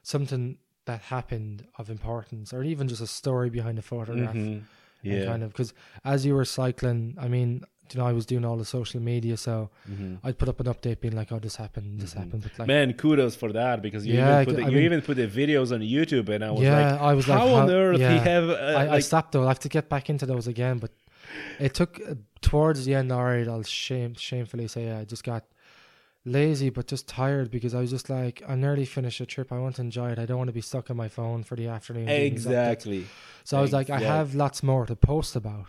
[0.01, 4.35] something that happened of importance, or even just a story behind a photograph.
[4.35, 4.63] Mhm.
[5.05, 5.25] and Yeah.
[5.25, 5.73] kind of because
[6.05, 9.35] as you were cycling, I mean, you know, I was doing all the social media,
[9.37, 10.17] so Mhm.
[10.23, 12.17] I'd put up an update being like, "Oh, this happened, this Mhm.
[12.19, 14.85] happened." But like, Man, kudos for that because you Yeah, even put the, you mean-
[14.85, 17.63] even put the videos on YouTube, and I was yeah, like, I was how like,
[17.63, 18.13] on earth yeah.
[18.13, 19.43] he have uh, I, I stopped though.
[19.45, 20.91] I have to get back into those again, but
[21.59, 23.11] it took uh, towards the end.
[23.11, 25.43] All right, I'll shame shamefully say I just got
[26.25, 29.51] lazy, but just tired because I was just like, I nearly finished a trip.
[29.51, 30.19] I want to enjoy it.
[30.19, 32.05] I don't want to be stuck on my phone for the afternoon.
[32.05, 32.47] doing these updates.
[32.47, 33.05] exactly.
[33.43, 35.65] So I was like, I have lots more to post about.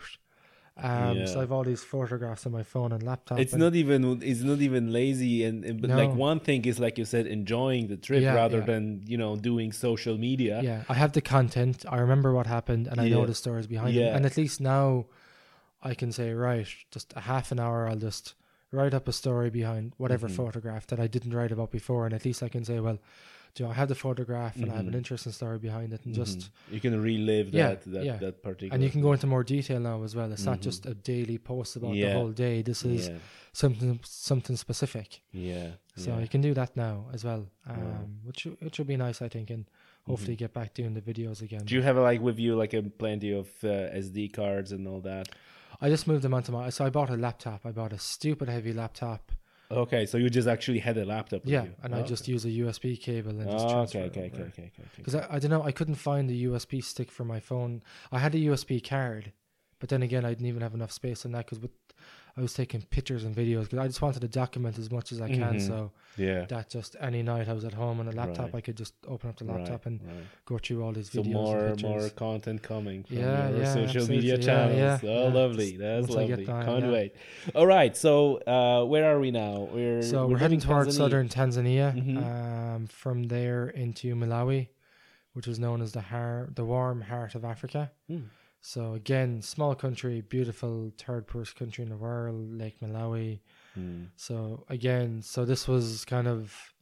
[0.77, 1.25] Um, Yeah.
[1.25, 3.39] so I have all these photographs on my phone and laptop.
[3.39, 6.79] It's and- not even it's not even lazy, and, and- but like one thing is
[6.79, 8.65] like you said, enjoying the trip Yeah, rather yeah.
[8.65, 10.61] than you know doing social media.
[10.61, 11.85] yeah, I have the content.
[11.87, 14.07] I remember what happened, and I know the stories behind Yeah.
[14.07, 14.15] it.
[14.17, 15.05] And at least now,
[15.81, 18.33] I can say, right, just a half an hour, I'll just
[18.71, 20.31] write up a story behind whatever Mhm.
[20.35, 22.99] photograph that I didn't write about before, and at least I can say, well,
[23.55, 24.97] do you know, I have the photograph and I have an Mhm.
[24.97, 26.49] interesting story behind it, and just Mhm.
[26.73, 28.17] you can relive Yeah, that that, yeah.
[28.17, 28.73] that particular.
[28.75, 30.29] and you can go into more detail now as well.
[30.31, 30.63] It's not Mhm.
[30.69, 32.09] just a daily post about Yeah.
[32.09, 32.61] the whole day.
[32.61, 33.09] This is
[33.53, 35.21] something something specific.
[35.31, 35.71] yeah.
[35.95, 39.29] So you can do that now as well, um, which which will be nice, I
[39.29, 39.65] think, and
[40.05, 41.63] hopefully get back doing the videos again.
[41.65, 44.99] Do you have like with you like a plenty of uh, SD cards and all
[45.01, 45.29] that?
[45.79, 46.69] I just moved them onto my.
[46.71, 47.65] So I bought a laptop.
[47.65, 49.31] I bought a stupid heavy laptop.
[49.71, 51.43] Okay, so you just actually had a laptop.
[51.43, 51.75] With Yeah, you.
[51.83, 54.25] and I Oh, just use a USB cable and just Oh, transfer okay, it okay,
[54.27, 54.89] okay, okay, okay, okay.
[54.97, 57.81] Because I, I don't know, I couldn't find the USB stick for my phone.
[58.11, 59.33] I had a USB card,
[59.79, 61.59] but then again, I didn't even have enough space on that because
[62.37, 65.21] I was taking pictures and videos because I just wanted to document as much as
[65.21, 65.55] I can.
[65.55, 65.61] Mhm.
[65.67, 66.43] So Yeah.
[66.47, 68.55] that just any night I was at home on a laptop, Right.
[68.55, 70.25] I could just open up the laptop right, and right.
[70.45, 71.31] go through all these So videos.
[71.31, 74.35] more more content coming from Yeah, your yeah, social media.
[74.35, 74.77] Yeah, channels.
[74.77, 75.33] yeah, oh, yeah.
[75.33, 75.77] lovely.
[75.77, 76.45] That's once I get lovely.
[76.45, 77.15] time, Can't wait.
[77.55, 77.95] All right.
[77.95, 79.69] So uh, where are we now?
[79.73, 80.97] We're So we're, heading towards Tanzania.
[80.97, 81.93] southern Tanzania.
[81.95, 82.17] Mhm.
[82.75, 84.67] Um, from there into Malawi,
[85.31, 87.91] which is known as the har- the warm heart of Africa.
[88.09, 88.23] Hmm.
[88.67, 93.41] So again, small country, beautiful third poorest country in the world, Lake Malawi.
[93.75, 94.05] Hmm.
[94.15, 96.73] So again, so this was kind of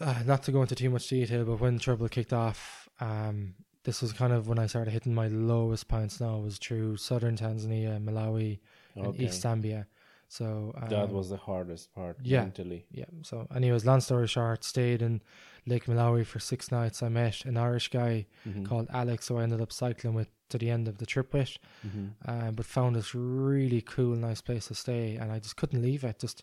[0.00, 4.00] uh, not to go into too much detail, but when trouble kicked off, um, this
[4.00, 6.22] was kind of when I started hitting my lowest points.
[6.22, 8.60] Now was through southern Tanzania, Malawi,
[8.94, 9.84] and East Zambia.
[10.28, 12.42] So um, that was the hardest part yeah.
[12.42, 12.86] mentally.
[12.90, 13.04] yeah.
[13.22, 15.22] So, anyways, long story short, stayed in
[15.66, 17.02] Lake Malawi for six nights.
[17.02, 18.64] I met an Irish guy Mhm.
[18.64, 21.58] called Alex, who I ended up cycling with to the end of the trip with,
[21.86, 22.10] Mhm.
[22.24, 26.04] um, but found this really cool, nice place to stay, and I just couldn't leave
[26.04, 26.18] it.
[26.20, 26.42] Just,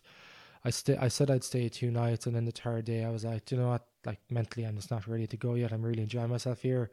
[0.62, 3.24] I st- I said I'd stay two nights, and then the third day I was
[3.24, 3.86] like, "Do you know what?
[4.06, 5.72] Like mentally, I'm just not ready to go yet.
[5.72, 6.90] I'm really enjoying myself here,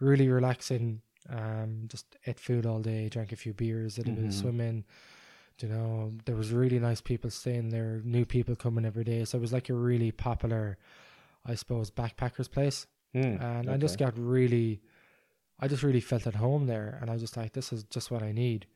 [0.00, 1.02] really relaxing.
[1.28, 4.40] Um, just ate food all day, drank a few beers, did a bit of Mhm.
[4.40, 4.84] swimming."
[5.62, 9.24] You know, there was really nice people staying there, new people coming every day.
[9.24, 10.76] So it was like a really popular,
[11.46, 12.86] I suppose, backpackers place.
[13.12, 14.80] Hmm, And I just got really,
[15.60, 16.98] I just really felt at home there.
[17.00, 18.66] And I was just like, this is just what I need.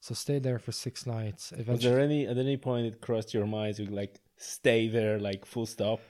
[0.00, 1.50] So stayed there for six nights.
[1.52, 5.18] Was Eventually, there any at any point it crossed your mind to like stay there
[5.18, 6.00] like full stop?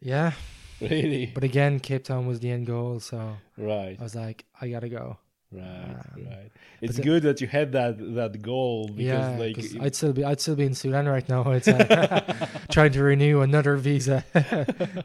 [0.00, 0.32] yeah.
[0.78, 1.24] Really?
[1.34, 3.00] But again, Cape Town was the end goal.
[3.00, 3.96] So right.
[3.98, 5.16] I was like, I gotta go.
[5.52, 6.50] Right, Um, right.
[6.80, 10.24] It's good that you had that that goal because yeah, like it- I'd still be,
[10.24, 11.50] I'd still be in Sudan right now.
[11.52, 14.24] It's uh, trying to renew another visa.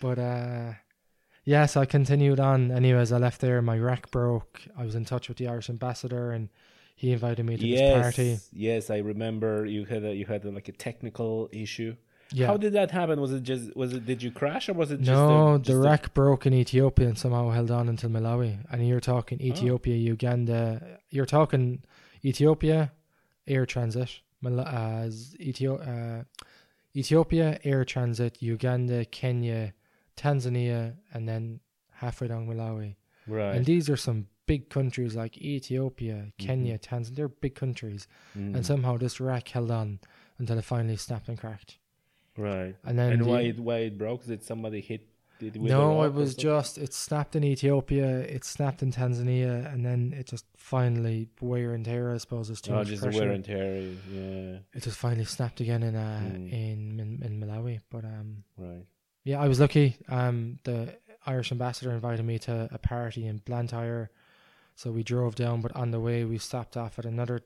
[0.00, 0.72] but uh,
[1.44, 2.70] yeah, so I continued on.
[2.70, 3.60] Anyways, I left there.
[3.62, 4.62] My rack broke.
[4.76, 6.48] I was in touch with the Irish ambassador, and
[6.96, 8.38] he invited me to yes, this party.
[8.52, 11.94] yes, I remember you had a, you had a, like a technical issue.
[12.32, 12.46] Yeah.
[12.48, 13.20] How did that happen?
[13.20, 15.64] Was it just was it did you crash or was it just no, a, the
[15.64, 18.58] just a- rack broke in Ethiopia and somehow held on until Malawi.
[18.70, 20.98] And you're talking Ethiopia, Uganda.
[21.10, 21.82] You're talking
[22.24, 22.92] Ethiopia,
[23.46, 24.10] air transit.
[24.42, 25.08] Mal- uh,
[25.40, 26.24] Ethio- uh,
[26.94, 28.42] Ethiopia, air transit.
[28.42, 29.72] Uganda, Kenya,
[30.16, 31.60] Tanzania, and then
[31.92, 32.96] halfway down Malawi.
[33.26, 33.54] right?
[33.56, 37.14] And these are some big countries like Ethiopia, Kenya, Tanzania.
[37.16, 38.06] They're big countries.
[38.36, 40.00] Mm, And somehow this rack held on
[40.38, 41.78] until it finally snapped and cracked.
[42.38, 42.74] Right.
[42.84, 44.24] And then And the- why it why it broke?
[44.24, 45.06] Did somebody hit?
[45.38, 49.72] Did it with no, it was just it snapped in Ethiopia, it snapped in Tanzania,
[49.72, 52.12] and then it just finally wear and tear.
[52.12, 53.20] I suppose is too oh, much just pressure.
[53.20, 53.76] wear and tear.
[54.10, 56.52] Yeah, It just finally snapped again in uh, Mm.
[56.52, 57.80] in, in in Malawi.
[57.88, 58.84] But um, right.
[59.22, 59.96] yeah, I was lucky.
[60.08, 64.10] Um, the Irish ambassador invited me to a party in Blantyre,
[64.74, 65.60] so we drove down.
[65.60, 67.42] But on the way, we stopped off at another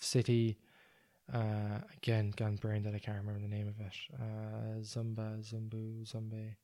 [0.00, 0.58] city.
[1.32, 3.92] Uh, again, gone brain that I can't remember the name of it.
[4.14, 6.54] Uh, Zumba, Zumbu, Zumbe,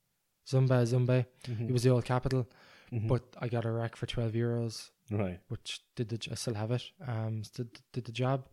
[0.47, 1.27] Zumba, Zumbe.
[1.45, 1.69] Mhm.
[1.69, 2.49] It was the old capital,
[2.93, 3.09] Mhm.
[3.09, 5.41] but I got a rack for twelve euros, right.
[5.49, 6.29] which did the.
[6.31, 6.85] I still have it.
[7.07, 8.47] Um, did did the job,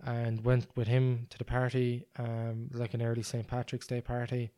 [0.00, 2.06] and went with him to the party.
[2.16, 4.52] Um, like an early St Patrick's Day party,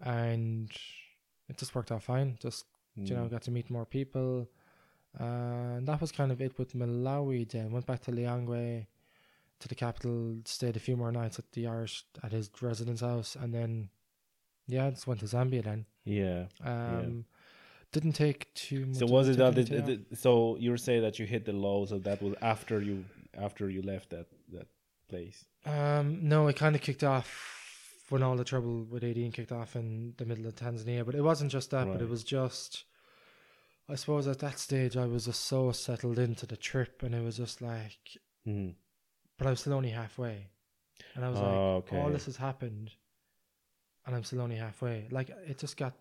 [0.00, 0.70] and
[1.48, 2.36] it just worked out fine.
[2.40, 3.30] Just you know, Mm.
[3.30, 4.48] got to meet more people.
[5.20, 7.70] Uh, and that was kind of it with Malawi then.
[7.70, 8.86] Went back to Lilongwe,
[9.60, 13.36] to the capital, stayed a few more nights at the Irish, at his residence house,
[13.36, 13.88] and then,
[14.66, 15.86] yeah, just went to Zambia then.
[16.04, 16.46] Yeah.
[16.62, 17.24] Um,
[17.92, 18.96] Didn't take too much.
[18.96, 21.52] So was it that didn't it, it- so you were saying that you hit the
[21.52, 23.04] low, so that was after you
[23.38, 24.66] after you left that that
[25.08, 25.44] place.
[25.64, 27.28] Um, no, it kind of kicked off
[28.10, 31.06] when all the trouble with ADN kicked off in the middle of Tanzania.
[31.06, 32.84] But it wasn't just that, but it was just,
[33.88, 37.22] I suppose at that stage I was just so settled into the trip, and it
[37.22, 38.74] was just like, Mhm.
[39.38, 40.48] But I was still only halfway,
[41.14, 42.92] and I was Oh, like, all this has happened,
[44.06, 45.08] and I'm still only halfway.
[45.10, 45.94] Like it just got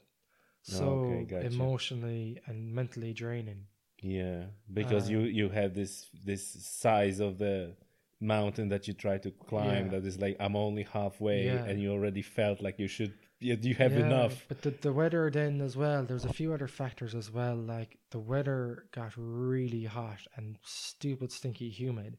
[0.64, 1.46] so Okay, gotcha.
[1.48, 3.68] emotionally and mentally draining.
[4.02, 7.76] Yeah, because Uh, you you had this this size of the
[8.22, 9.90] mountain that you try to climb Yeah.
[9.90, 11.66] that is like I'm only halfway, Yeah.
[11.66, 14.46] and you already felt like you should you, you have Yeah, enough.
[14.48, 17.56] But the, the weather then as well, there's a few other factors as well.
[17.56, 22.18] Like the weather got really hot and stupid, stinky, humid.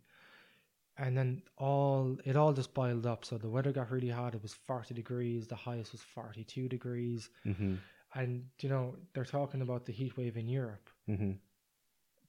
[0.99, 3.25] And then all it all just boiled up.
[3.25, 4.35] So the weather got really hot.
[4.35, 5.47] It was 40 degrees.
[5.47, 7.31] The highest was 42 degrees.
[7.45, 7.75] hmm
[8.15, 10.89] And, you know, they're talking about the heat wave in Europe.
[11.07, 11.33] hmm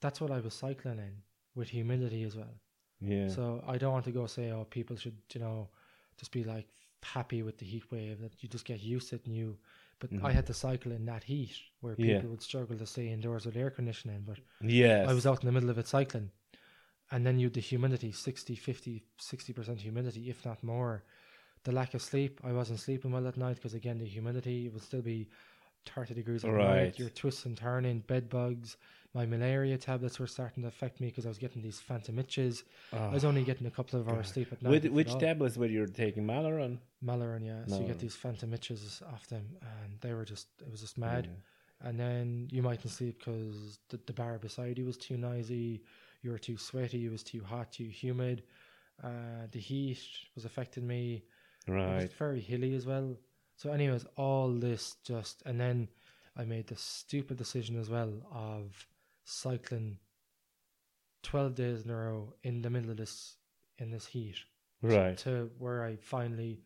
[0.02, 1.16] That's what I was cycling in
[1.56, 2.56] with humidity as well.
[3.00, 3.28] Yeah.
[3.30, 5.70] So I don't want to go say, oh, people should, you know,
[6.18, 6.68] just be like
[7.04, 9.58] happy with the heat wave that you just get used to it and you.
[10.00, 10.34] But I Mhm.
[10.34, 12.30] had to cycle in that heat where people Yeah.
[12.32, 14.24] would struggle to stay indoors with air conditioning.
[14.26, 15.08] But yes.
[15.10, 16.32] I was out in the middle of it cycling.
[17.12, 21.04] And then you the humidity 60, 50, 60% humidity, if not more.
[21.64, 24.74] The lack of sleep, I wasn't sleeping well at night because, again, the humidity it
[24.74, 25.28] would still be
[25.86, 26.84] 30 degrees at Right.
[26.84, 27.00] night.
[27.00, 28.78] You're twisting, turning, bed bugs.
[29.14, 32.64] My malaria tablets were starting to affect me because I was getting these phantom itches.
[32.94, 34.34] I was Oh, only ah, getting a couple of hours God.
[34.34, 34.84] sleep at night.
[34.84, 35.20] Which, which all.
[35.20, 36.26] tablets were you taking?
[36.26, 36.78] Malarone.
[37.04, 37.66] Malarone, yeah.
[37.68, 40.98] So you get these phantom itches off them, and they were just, it was just
[40.98, 41.28] mad.
[41.28, 41.90] Yeah.
[41.90, 45.84] And then you mightn't sleep because the, the bar beside you was too noisy,
[46.28, 48.44] you were too sweaty, it was too hot, too humid.
[49.02, 49.98] Uh, the heat
[50.36, 51.24] was affecting me.
[51.68, 52.02] Right.
[52.02, 53.16] It was very hilly as well.
[53.56, 55.88] So, anyways, all this just, and then
[56.36, 58.86] I made the stupid decision as well of
[59.24, 60.00] cycling
[61.24, 63.38] 12 days in a row in the middle of this,
[63.78, 64.36] in this heat
[64.82, 65.18] Right.
[65.20, 66.62] to where I finally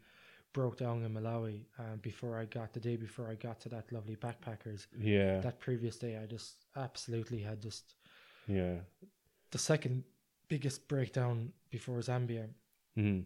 [0.53, 3.91] broke down in Malawi um, before I got the day before I got to that
[3.91, 4.87] lovely backpackers.
[4.99, 5.39] Yeah.
[5.39, 7.93] That previous day, I just absolutely had just
[8.47, 8.77] yeah.
[9.51, 10.03] The second
[10.47, 12.49] biggest breakdown before Zambia,
[12.97, 13.25] Mhm.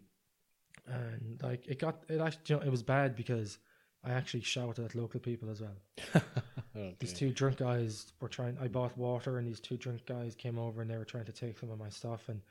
[0.87, 3.57] and like it got it actually you know, it was bad because
[4.03, 5.75] I actually shouted at local people as well.
[6.99, 8.57] These two drunk guys were trying.
[8.59, 11.31] I bought water, and these two drunk guys came over, and they were trying to
[11.31, 12.41] take some of my stuff, and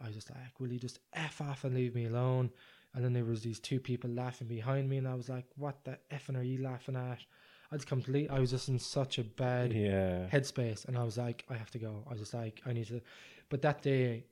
[0.00, 2.50] I was just like, "Will you just f off and leave me alone?"
[2.94, 5.84] And then there was these two people laughing behind me, and I was like, "What
[5.84, 7.24] the effing are you laughing at?"
[7.70, 8.30] I just complete.
[8.30, 10.28] I was just in such a bad Yeah.
[10.32, 12.86] headspace, and I was like, "I have to go." I was just like, "I need
[12.88, 13.00] to."
[13.48, 14.24] But that day,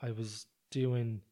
[0.00, 1.22] I was doing.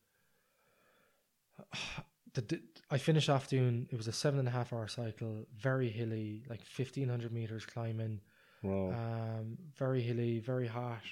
[2.34, 2.60] The,
[2.90, 3.88] I finished off doing.
[3.90, 7.64] It was a seven and a half hour cycle, very hilly, like fifteen hundred meters
[7.64, 8.20] climbing
[8.62, 8.90] Well.
[8.92, 11.02] um, very hilly, very hot.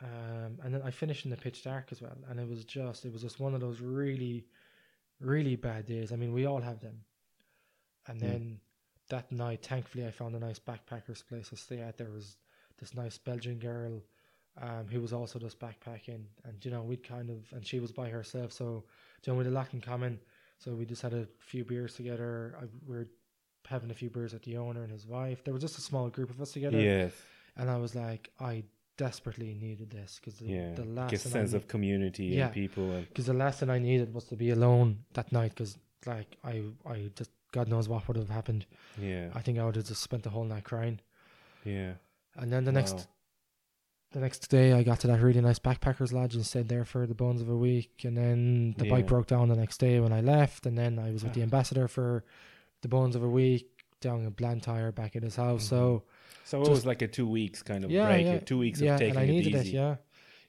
[0.00, 2.16] Um, and then I finished in the pitch dark as well.
[2.30, 4.46] And it was just, it was just one of those really,
[5.20, 6.12] really bad days.
[6.12, 7.00] I mean, we all have them.
[8.06, 8.22] And Hmm.
[8.22, 8.60] then
[9.10, 11.96] that night, thankfully, I found a nice backpackers place to stay at.
[11.98, 12.36] There was
[12.78, 14.00] this nice Belgian girl
[14.60, 16.24] um, who was also just backpacking.
[16.44, 18.52] And, you know, we'd kind of, and she was by herself.
[18.52, 18.84] So,
[19.24, 20.20] you know, we had a lot in common.
[20.58, 22.56] So we just had a few beers together.
[22.60, 23.08] I, we were
[23.66, 25.44] having a few beers with the owner and his wife.
[25.44, 26.80] There was just a small group of us together.
[26.80, 27.12] yes.
[27.56, 28.64] And I was like, I
[28.96, 30.74] desperately needed this because the, Yeah.
[30.74, 32.46] the last sense of community Yeah.
[32.46, 35.50] and people and because the last thing I needed was to be alone that night
[35.50, 38.66] because like I I just God knows what would have happened.
[39.00, 39.28] yeah.
[39.34, 41.00] I think I would have just spent the whole night crying.
[41.64, 41.92] yeah.
[42.36, 43.08] And then the next
[44.12, 47.06] the next day I got to that really nice backpackers lodge and stayed there for
[47.06, 48.04] the bones of a week.
[48.04, 50.64] And then the bike broke down the next day when I left.
[50.66, 52.24] And then I was with the ambassador for
[52.82, 55.66] the bones of a week down in Blantyre back at his house.
[55.66, 56.04] So mm-hmm.
[56.44, 58.24] So it was like a two weeks kind of yeah, break.
[58.24, 59.96] yeah, Two weeks yeah, of taking and I needed it it, yeah.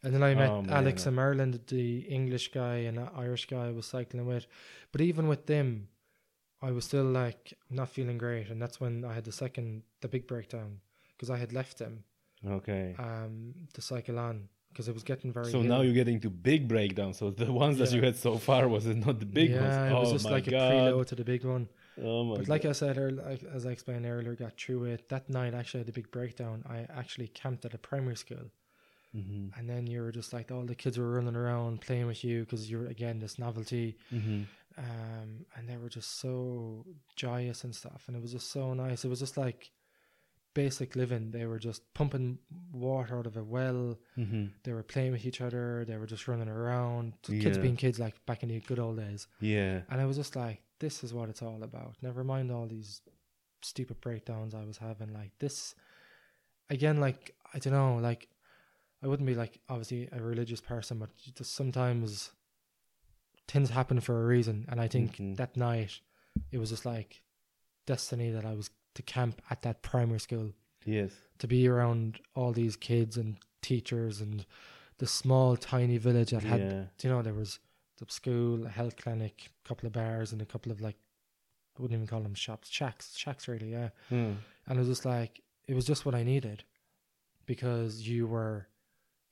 [0.02, 3.48] And then I oh, met Oh, Alex and Ireland, the English guy and the Irish
[3.48, 4.48] guy I was cycling with.
[4.94, 5.90] But even with them,
[6.62, 10.08] I was still like not feeling great, and that's when I had the second, the
[10.08, 10.80] big breakdown
[11.12, 12.04] because I had left him
[12.45, 13.00] Okay.
[13.00, 15.52] um, to cycle on because it was getting very.
[15.52, 15.63] So ill.
[15.63, 17.17] now you're getting to big breakdowns.
[17.17, 19.80] So the ones that you had so far was it not the big yeah, ones?
[19.91, 20.48] it was oh just like god!
[20.48, 21.69] a preload to the big one.
[21.98, 25.10] Oh my But like I said earlier, as I explained earlier, got through it.
[25.10, 26.63] That night, actually, I had a big breakdown.
[26.69, 28.52] I actually camped at a primary school,
[29.13, 32.24] hmm and then you were just like all the kids were running around playing with
[32.24, 34.43] you because you're again this novelty, hmm
[34.80, 39.04] um, and they were just so joyous and stuff, and it was just so nice.
[39.06, 39.72] It was just like
[40.54, 41.32] basic living.
[41.32, 42.39] They were just pumping
[42.72, 43.98] water out of a well.
[44.15, 45.86] hmm They were playing with each other.
[45.88, 47.13] They were just running around.
[47.24, 49.28] Kids being kids, like back in the good old days.
[49.42, 49.82] Yeah.
[49.89, 51.96] And I was just like, this is what it's all about.
[52.02, 53.02] Never mind all these
[53.62, 55.13] stupid breakdowns I was having.
[55.13, 55.76] Like this,
[56.70, 58.28] again, like, I don't know, like,
[59.04, 62.32] I wouldn't be like, obviously, a religious person, but just sometimes
[63.50, 64.66] things happen for a reason.
[64.70, 65.36] And I think Mhm.
[65.38, 66.00] that night,
[66.52, 67.22] it was just like
[67.86, 70.54] destiny that I was to camp at that primary school,
[70.86, 71.12] Yes.
[71.40, 74.46] to be around all these kids and teachers and
[75.00, 76.86] the small, tiny village that had yeah.
[77.02, 77.60] you know, there was
[77.98, 80.98] the school, a health clinic, a couple of bars, and a couple of like,
[81.78, 83.90] I wouldn't even call them shops, shacks, shacks really, yeah.
[84.10, 84.34] Hmm.
[84.68, 86.64] And it was just like, it was just what I needed
[87.46, 88.68] because you were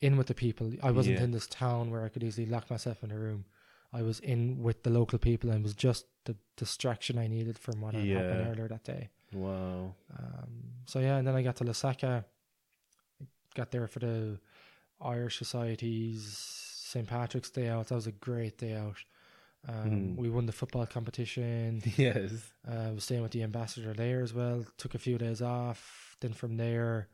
[0.01, 0.73] in with the people.
[0.83, 1.23] I wasn't Yeah.
[1.25, 3.45] in this town where I could easily lock myself in a room.
[3.93, 7.81] I was in with the local people and was just the distraction I needed from
[7.81, 9.09] what had happened earlier that day.
[9.33, 9.95] Wow.
[10.17, 10.49] Um,
[10.85, 12.25] so yeah, and then I got to Lusaka.
[13.55, 14.39] Got there for the
[15.01, 16.23] Irish Society's
[16.83, 17.87] St Patrick's Day out.
[17.87, 18.97] That was a great day out.
[19.67, 20.15] Um, Mm.
[20.17, 21.81] We won the football competition.
[21.97, 22.31] Yes.
[22.69, 24.65] Uh, was staying with the ambassador there as well.
[24.77, 26.15] Took a few days off.
[26.21, 27.07] Then from there,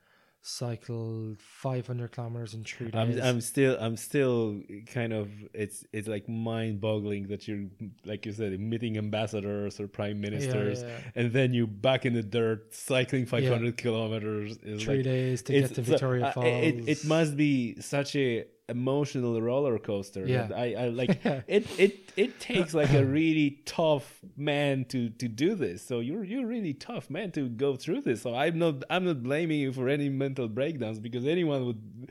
[0.45, 3.17] cycled 500 kilometers in three days.
[3.17, 7.65] I'm I'm still I'm still kind of it's it's like mind boggling that you're
[8.05, 10.97] like you said meeting ambassadors or prime ministers yeah, yeah.
[11.15, 15.53] and then you back in the dirt cycling 500 kilometers is Three like days to
[15.53, 16.45] get to so- Victoria uh, Falls.
[16.47, 20.25] It, it must be such a emotional roller coaster.
[20.25, 20.49] Yeah.
[20.55, 21.65] I, I like it.
[21.77, 25.81] It it takes like a really tough man to to do this.
[25.85, 28.21] So you're you're really tough man to go through this.
[28.21, 32.09] So I'm not I'm not blaming you for any mental breakdowns because anyone would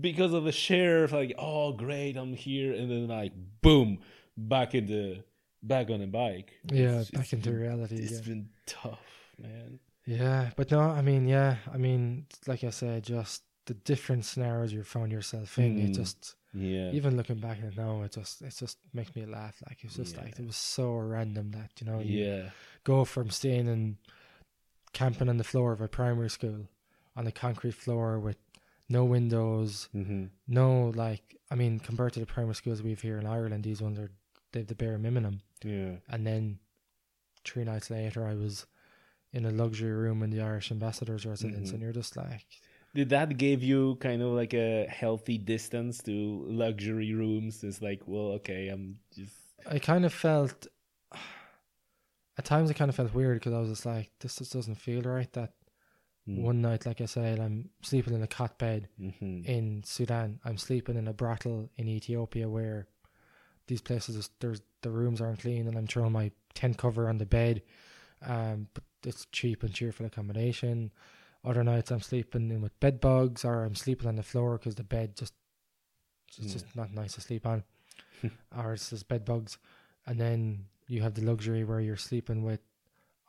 [0.00, 3.98] because of the share of like oh great I'm here and then like boom
[4.36, 5.24] back in the
[5.62, 6.52] back on a bike.
[6.70, 7.96] yeah, It's- back it's into been- reality.
[7.96, 8.20] It's yeah.
[8.20, 9.00] been tough,
[9.38, 9.80] man.
[10.06, 14.72] Yeah, but no, I mean, yeah, I mean, like I said, just the different scenarios
[14.72, 15.78] you found yourself in.
[15.78, 15.94] It Mm.
[15.94, 16.90] just, Yeah.
[16.92, 19.56] even looking back at it now, it just, it just makes me laugh.
[19.68, 22.50] Like it's just like it was so random that you know, you yeah.
[22.84, 23.96] go from staying and
[24.92, 26.68] camping on the floor of a primary school
[27.14, 28.36] on a concrete floor with
[28.88, 33.26] no windows, hmm no like, I mean, compared to the primary schools we've here in
[33.26, 34.10] Ireland, these ones are
[34.52, 35.40] they've the bare minimum.
[35.64, 35.96] Yeah.
[36.08, 36.60] And then
[37.44, 38.66] three nights later, I was
[39.32, 41.74] in a luxury room in the Irish ambassador's residence, Mhm.
[41.74, 42.46] and you're just like,
[42.96, 47.62] Did that give you kind of like a healthy distance to luxury rooms?
[47.62, 49.36] It's like, well, okay, I'm just
[49.70, 50.66] I kind of felt.
[52.38, 54.76] At times, I kind of felt weird because I was just like, this just doesn't
[54.76, 55.30] feel right.
[55.34, 55.52] That
[56.28, 56.42] Mm.
[56.42, 59.44] one night, like I said, I'm sleeping in a cot bed Mhm.
[59.46, 60.40] in Sudan.
[60.44, 62.88] I'm sleeping in a brothel in Ethiopia where
[63.68, 67.26] these places, there's the rooms aren't clean, and I'm throwing my tent cover on the
[67.26, 67.62] bed.
[68.22, 70.90] Um, but it's cheap and cheerful accommodation.
[71.46, 74.74] Other nights I'm sleeping in with bed bugs, or I'm sleeping on the floor because
[74.74, 75.32] the bed just
[76.28, 76.52] it's Yeah.
[76.52, 77.62] just not nice to sleep on,
[78.56, 79.56] or it's just bed bugs.
[80.06, 82.60] And then you have the luxury where you're sleeping with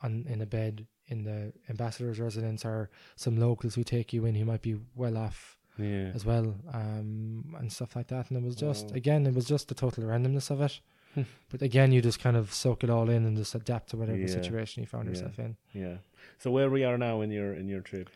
[0.03, 4.35] on in a bed in the ambassador's residence, or some locals who take you in
[4.35, 6.11] who might be well off yeah.
[6.13, 8.29] as well, um, and stuff like that.
[8.29, 8.95] And it was just Wow.
[8.95, 10.81] again, it was just the total randomness of it.
[11.49, 14.17] But again, you just kind of soak it all in and just adapt to whatever
[14.17, 14.27] Yeah.
[14.27, 15.09] situation you found Yeah.
[15.11, 15.55] yourself in.
[15.73, 15.97] Yeah.
[16.39, 18.09] So where we are now in your in your trip?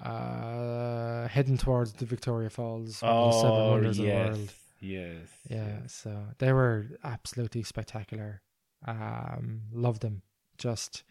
[0.00, 4.52] Uh, heading towards the Victoria Falls, of the seven Oh wonders of the yes, world.
[4.80, 5.28] yes.
[5.48, 8.42] Yeah, so they were absolutely spectacular.
[8.86, 10.22] Um, loved them.
[10.58, 11.04] Just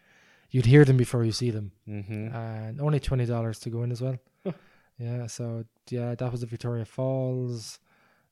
[0.51, 2.35] you'd hear them before you see them, Mm-hmm.
[2.35, 4.17] and only twenty dollars to go in as well.
[4.99, 7.79] Yeah, so yeah, that was the Victoria Falls.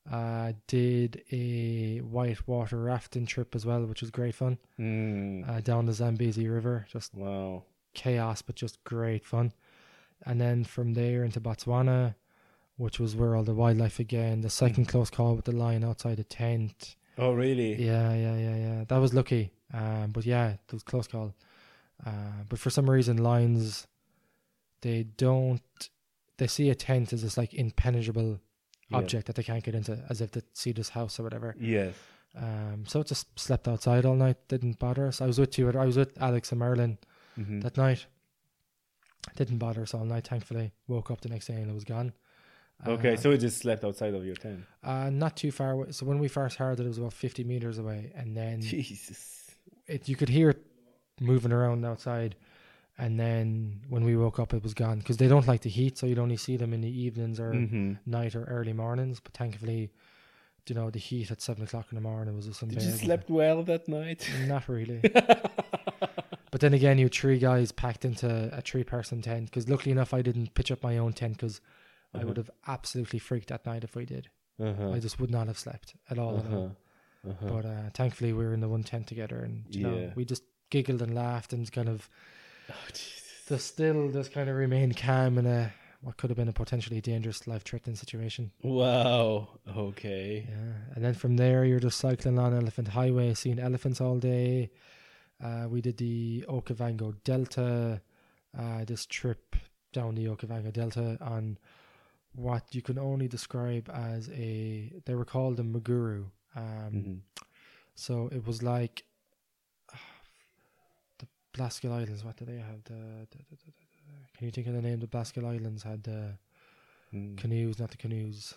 [0.09, 4.57] Uh, did a whitewater rafting trip as well, which was great fun.
[4.79, 5.47] mm.
[5.47, 7.63] Uh, down the Zambezi River, just wow.
[7.93, 9.53] chaos, but just great fun.
[10.25, 12.15] And then from there into Botswana,
[12.77, 14.41] which was where all the wildlife again.
[14.41, 16.95] The second close call with the lion outside the tent.
[17.17, 17.75] Oh really?
[17.75, 18.83] Yeah, yeah, yeah, yeah.
[18.87, 19.51] That was lucky.
[19.73, 21.33] Um, but yeah, it was close call.
[22.05, 23.87] Uh, but for some reason, lions,
[24.81, 25.61] they don't.
[26.37, 28.39] They see a tent as this like impenetrable
[28.91, 28.97] Yeah.
[28.97, 31.55] object that they can't get into, as if they see this house or whatever.
[31.59, 31.95] Yes.
[32.35, 34.37] Um, so it just slept outside all night.
[34.47, 35.21] Didn't bother us.
[35.21, 35.69] I was with you.
[35.71, 36.97] I was with Alex and Marilyn
[37.37, 37.61] Mhm.
[37.63, 38.05] that night.
[39.35, 40.27] Didn't bother us all night.
[40.27, 42.13] Thankfully, woke up the next day and it was gone.
[42.87, 44.65] Okay, Uh, so you just slept outside of your tent.
[44.83, 45.91] uh, not too far away.
[45.91, 49.51] So when we first heard it, it was about fifty meters away, and then Jesus.
[49.87, 50.65] it you could hear it
[51.19, 52.35] moving around outside.
[52.97, 55.97] And then when we woke up, it was gone because they don't like the heat,
[55.97, 59.19] so you'd only see them in the evenings or hmm night or early mornings.
[59.19, 59.91] But thankfully,
[60.67, 63.29] you know, the heat at seven o'clock in the morning was just Did you slept
[63.29, 64.29] well that night?
[64.47, 65.01] Not really.
[66.51, 69.45] But then again, you three guys packed into a three-person tent.
[69.45, 71.61] Because luckily enough, I didn't pitch up my own tent because
[72.13, 72.27] I Uh-huh.
[72.27, 74.29] would have absolutely freaked that night if I did.
[74.59, 74.91] uh-huh.
[74.91, 76.39] I just would not have slept at all.
[76.39, 76.75] At all.
[77.23, 77.29] Uh-huh.
[77.31, 77.49] Uh-huh.
[77.49, 80.43] But uh, thankfully, we were in the one tent together, and you know, we just
[80.69, 82.09] giggled and laughed and kind of
[82.69, 86.53] Oh, just still just kind of remained calm in a what could have been a
[86.53, 88.51] potentially dangerous, life-threatening situation.
[88.63, 89.49] Wow.
[89.77, 90.47] Okay.
[90.49, 94.71] Yeah, and then from there, you're just cycling on Elephant Highway, seeing elephants all day.
[95.43, 98.01] Uh, we did the Okavango Delta,
[98.57, 99.55] uh, this trip
[99.93, 101.59] down the Okavango Delta on
[102.33, 104.91] what you can only describe as a.
[105.05, 106.25] They were called the Maguru.
[106.55, 107.19] Um, Mhm.
[107.93, 109.03] So it was like
[111.53, 112.23] Blasket Islands.
[112.23, 112.83] What do they have?
[112.85, 113.71] The, the, the, the,
[114.37, 114.99] can you think of the name?
[114.99, 116.37] The Blasket Islands had the
[117.13, 117.35] Mm.
[117.37, 118.53] canoes, not the canoes.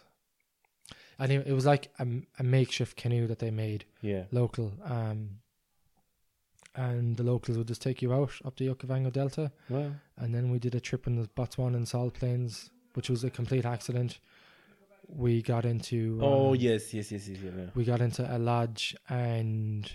[1.18, 2.06] Anyway, it was like a,
[2.38, 4.26] a makeshift canoe that they made Yeah.
[4.30, 4.72] local.
[4.84, 5.40] Um,
[6.76, 9.94] and the locals would just take you out up the Okavango Delta, Well.
[10.16, 13.30] and then we did a trip in the Botswana and Salt Plains, which was a
[13.30, 14.18] complete accident.
[15.08, 17.38] We got into Oh um, yes, yes, yes, yes.
[17.42, 17.66] Yeah.
[17.74, 19.90] we got into a lodge, and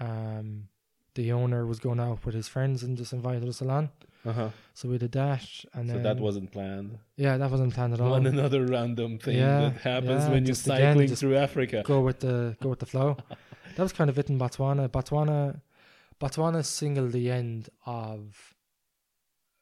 [0.00, 0.68] um,
[1.14, 3.90] the owner was going out with his friends and just invited us along.
[4.26, 4.48] Uh huh.
[4.72, 6.98] So we did that, and So then that wasn't planned.
[7.16, 8.10] yeah, that wasn't planned at all.
[8.10, 11.82] One another random thing Yeah, that happens yeah, when you're just again, cycling through Africa.
[11.84, 13.16] go with the go with the flow.
[13.76, 14.88] that was kind of it in Botswana.
[14.88, 15.60] Botswana,
[16.20, 18.54] Botswana singled the end of,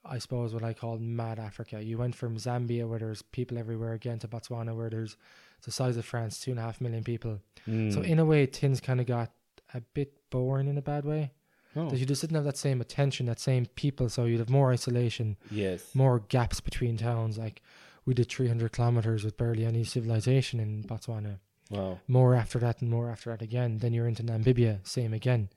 [0.05, 1.82] I suppose, what I call mad Africa.
[1.82, 5.16] You went from Zambia, where there's people everywhere, again to Botswana, where there's
[5.64, 7.40] the size of France, two and a half million people.
[7.66, 8.05] So Mm.
[8.05, 9.30] in a way, things kind of got
[9.74, 11.32] a bit boring in a bad way.
[11.75, 14.09] Oh, That you just didn't have that same attention, that same people.
[14.09, 15.95] So you'd have more isolation, yes.
[15.95, 17.39] more gaps between towns.
[17.39, 17.62] Like
[18.05, 21.39] we did 300 kilometers with barely any civilization in Botswana
[21.70, 22.01] Wow.
[22.07, 23.79] more after that and more after that again.
[23.79, 25.49] Then you're into Namibia, same again.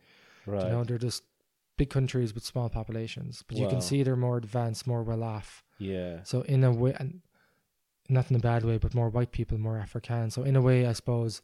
[0.46, 0.64] Right.
[0.64, 1.24] You know, they're just
[1.78, 5.64] big countries with small populations, but you can see they're more advanced, more well off.
[5.78, 6.20] yeah.
[6.24, 7.22] So in a way, and
[8.08, 10.30] not in a bad way, but more white people, more African.
[10.32, 11.42] So in a way, I suppose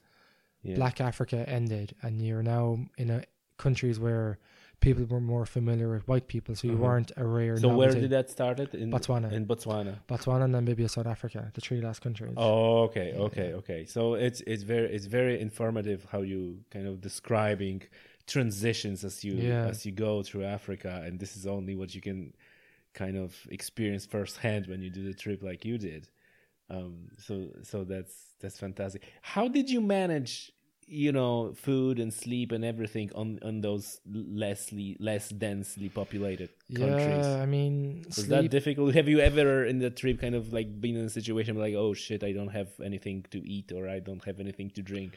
[0.63, 0.75] Yeah.
[0.75, 3.23] Black Africa ended, and you're now in a
[3.57, 4.37] countries where
[4.87, 6.83] people were more familiar with white people, so you Uh-huh.
[6.87, 7.55] weren't a rare.
[7.57, 8.69] So where did that started?
[8.83, 9.31] In Botswana.
[9.31, 9.93] In Botswana.
[10.11, 12.33] Botswana, and Namibia, South Africa, the three last countries.
[12.35, 13.25] Oh, okay, Yeah.
[13.27, 13.81] okay, okay.
[13.85, 16.41] So it's it's very it's very informative how you
[16.75, 17.77] kind of describing
[18.35, 19.67] transitions as you Yeah.
[19.73, 22.33] as you go through Africa, and this is only what you can
[22.93, 26.03] kind of experience firsthand when you do the trip like you did.
[26.69, 26.93] Um,
[27.25, 27.33] so
[27.71, 29.01] so that's that's fantastic.
[29.33, 30.51] How did you manage?
[30.87, 37.25] You know, food and sleep and everything on on those lessly less densely populated countries.
[37.25, 38.93] yeah, I mean, Was sleep, that difficult?
[38.95, 41.93] Have you ever in the trip kind of like been in a situation like, oh
[41.93, 45.13] shit, I don't have anything to eat or I don't have anything to drink?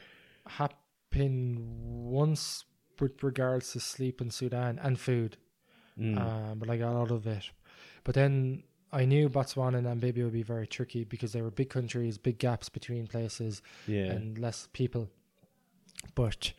[0.47, 2.65] happened once
[2.99, 5.37] with regards to sleep in Sudan and food,
[5.99, 6.17] Mm.
[6.19, 7.51] um, but I got out of it.
[8.03, 11.69] But then I knew Botswana and Namibia would be very tricky because they were big
[11.69, 14.11] countries, big gaps between places, yeah.
[14.11, 15.09] and less people.
[16.15, 16.53] But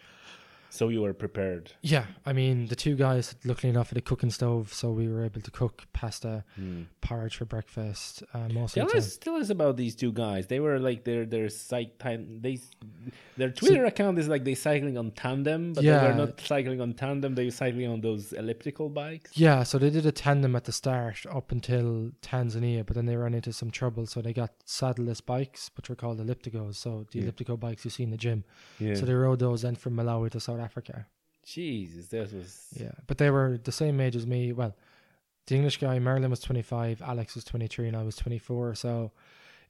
[0.76, 1.72] so you were prepared.
[1.82, 5.24] yeah, I mean, the two guys, luckily enough, had a cooking stove, so we were
[5.24, 6.86] able to cook pasta, Mm.
[7.00, 8.22] porridge for breakfast.
[8.34, 10.46] Uh, most Tell of the us, tell us about these two guys.
[10.48, 12.40] They were like their their site time.
[12.42, 12.58] They
[13.36, 16.08] their Twitter account is like they cycling on tandem, but they Yeah.
[16.08, 17.34] were not cycling on tandem.
[17.34, 19.30] They were cycling on those elliptical bikes.
[19.36, 23.16] Yeah, so they did a tandem at the start up until Tanzania, but then they
[23.16, 26.76] ran into some trouble, so they got saddleless bikes, which were called ElliptiGOs.
[26.76, 27.22] So the Yeah.
[27.24, 28.44] elliptical bikes you see in the gym.
[28.78, 28.94] Yeah.
[28.94, 30.65] So they rode those then from Malawi to South Africa.
[31.44, 34.52] Jesus, this was Yeah, but they were the same age as me.
[34.52, 34.74] Well,
[35.46, 38.38] the English guy Marilyn was twenty five, Alex was twenty three, and I was twenty
[38.38, 38.74] four.
[38.74, 39.12] So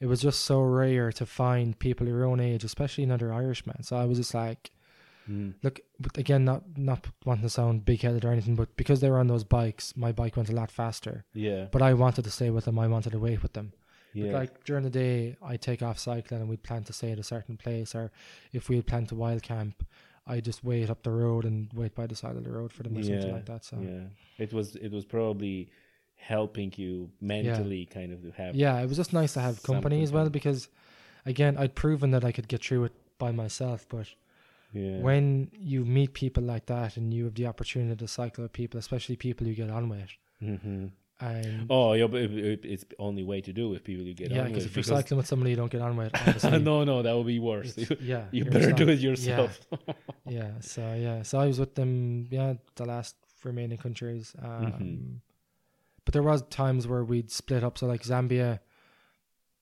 [0.01, 3.83] it was just so rare to find people your own age, especially another Irishman.
[3.83, 4.71] So I was just like,
[5.29, 5.55] Mm.
[5.65, 9.11] look, but again, not not wanting to sound big headed or anything, but because they
[9.11, 11.25] were on those bikes, my bike went a lot faster.
[11.35, 12.79] yeah, But I wanted to stay with them.
[12.79, 13.73] I wanted to wait with them.
[14.15, 14.31] yeah.
[14.33, 17.25] Like during the day, I'd take off cycling and we'd plan to stay at a
[17.25, 18.13] certain place, or
[18.53, 19.85] if we had planned to wild camp,
[20.27, 22.83] I just wait up the road and wait by the side of the road for
[22.83, 23.65] them or something like that.
[23.65, 23.89] So yeah.
[23.89, 24.05] yeah,
[24.39, 25.71] it was it was probably
[26.17, 28.55] helping you mentally, kind of to have.
[28.57, 30.69] Yeah, it was just nice to have company as well because,
[31.25, 34.09] again, I'd proven that I could get through it by myself, but
[34.73, 35.01] Yeah.
[35.01, 38.79] when you meet people like that and you have the opportunity to cycle with people,
[38.79, 40.11] especially people you get on with,
[40.41, 40.87] hmm
[41.21, 44.15] and Oh, yeah, but it, it, it's the only way to do with people you
[44.15, 44.53] get yeah, on with.
[44.53, 46.13] because if you're cycling with somebody you don't get on with,
[46.45, 47.77] no, no, that would be worse.
[47.79, 49.61] it's- yeah, you better do it yourself.
[50.29, 53.15] Yeah, so yeah, so I was with them, yeah, the last
[53.45, 54.35] remaining countries.
[54.43, 55.21] Um, Mhm.
[56.05, 57.79] But there was times where we'd split up.
[57.79, 58.59] So like Zambia,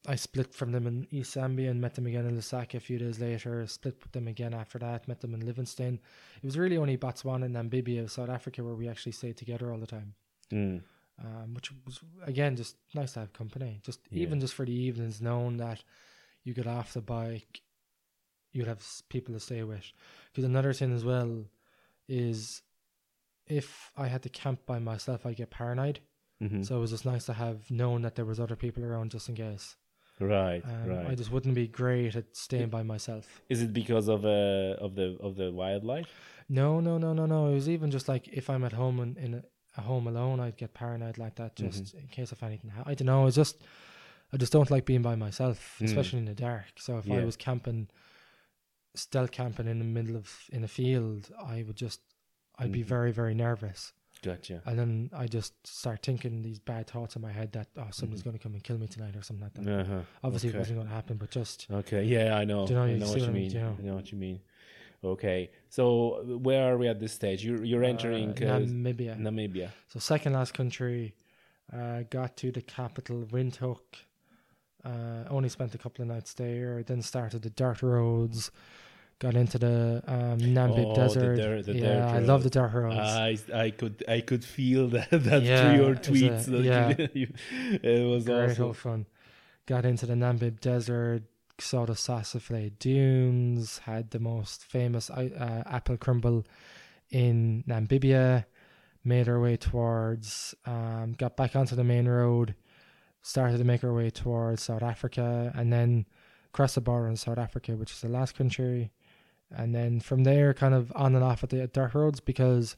[0.07, 2.97] I split from them in East Zambia and met them again in Lusaka a few
[2.99, 3.65] days later.
[3.67, 5.07] Split with them again after that.
[5.07, 5.99] Met them in Livingstone.
[6.41, 9.79] It was really only Botswana and Namibia, South Africa, where we actually stayed together all
[9.79, 10.13] the time.
[10.51, 10.81] Mm.
[11.17, 13.79] Um, which was again just nice to have company.
[13.83, 14.23] Just Yeah.
[14.23, 15.81] even just for the evenings, knowing that
[16.43, 17.61] you get off the bike,
[18.51, 19.85] you'd have people to stay with.
[20.31, 21.45] Because another thing as well
[22.09, 22.61] is
[23.47, 25.99] if I had to camp by myself, I get paranoid.
[26.39, 29.11] hmm So it was just nice to have known that there was other people around
[29.11, 29.77] just in case.
[30.19, 31.07] Right, Um, right.
[31.07, 33.41] I just wouldn't be great at staying by myself.
[33.49, 36.09] Is it because of uh of the of the wildlife?
[36.49, 37.47] No, no, no, no, no.
[37.47, 39.43] It was even just like if I'm at home and in
[39.77, 41.97] a, a home alone, I'd get paranoid like that just Mm-hmm.
[41.99, 42.69] in case of anything.
[42.71, 43.27] Ha- I don't know.
[43.27, 43.61] I just
[44.33, 45.85] I just don't like being by myself, Mm.
[45.85, 46.65] especially in the dark.
[46.77, 47.87] So if I was camping,
[48.95, 52.01] stealth camping in the middle of in a field, I would just
[52.57, 52.85] I'd be Mhm.
[52.95, 54.61] very very nervous, Gotcha.
[54.65, 58.21] and then I just start thinking these bad thoughts in my head that oh somebody's
[58.21, 58.25] Mhm.
[58.25, 59.67] going to come and kill me tonight or something like that.
[59.81, 60.01] Uh-huh.
[60.23, 60.57] Obviously, okay.
[60.57, 62.03] it wasn't going to happen, but just Okay.
[62.05, 62.65] Yeah, I know.
[62.65, 63.51] Do you know- I you know what you mean?
[63.51, 63.75] you know?
[63.77, 64.39] I know what you mean.
[65.03, 65.49] Okay.
[65.69, 67.43] So where are we at this stage?
[67.45, 69.19] You're you're entering uh, uh, Namibia.
[69.19, 69.69] Namibia.
[69.87, 71.15] So second last country,
[71.71, 73.79] uh, got to the capital Windhoek.
[74.83, 76.83] Uh, only spent a couple of nights there.
[76.83, 78.51] Then started the dirt roads.
[79.17, 81.35] Got into the um, Namib Oh, the Desert.
[81.37, 82.97] dirt- the yeah, I love the dirt roads.
[82.99, 86.63] I I could I could feel that that Yeah, through your was a- tweets.
[86.63, 87.07] yeah.
[87.13, 87.27] you,
[87.81, 88.73] it was Great awesome.
[88.73, 89.05] fun.
[89.67, 91.23] Got into the Namib Desert.
[91.59, 93.79] Saw the Sossusvlei Dunes.
[93.79, 96.45] Had the most famous uh, apple crumble
[97.09, 98.45] in Namibia.
[99.03, 100.55] Made our way towards.
[100.65, 102.55] Um, got back onto the main road.
[103.21, 106.05] Started to make our way towards South Africa, and then
[106.51, 108.91] crossed the border in South Africa, which is the last country.
[109.51, 112.75] And then from there, kind of on and off at the dirt roads because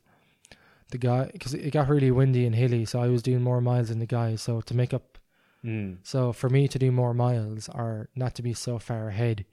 [0.91, 3.89] the guy because it got really windy and hilly, so I was doing more miles
[3.89, 4.35] than the guy.
[4.35, 5.16] So to make up
[5.67, 9.45] Mm, so for me to do more miles or not to be so far ahead,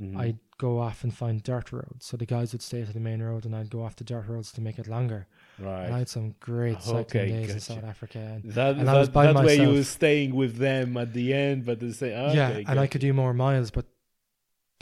[0.00, 0.16] mhm.
[0.18, 2.06] I'd go off and find dirt roads.
[2.06, 4.28] So the guys would stay to the main road and I'd go off the dirt
[4.28, 5.26] roads to make it longer.
[5.58, 7.60] And I had some great cycling Okay, days in.
[7.60, 8.18] South Africa.
[8.18, 11.80] And, That and that, that way you were staying with them at the end, but
[11.80, 12.12] the same.
[12.12, 13.86] Okay, yeah, and I could do more miles, but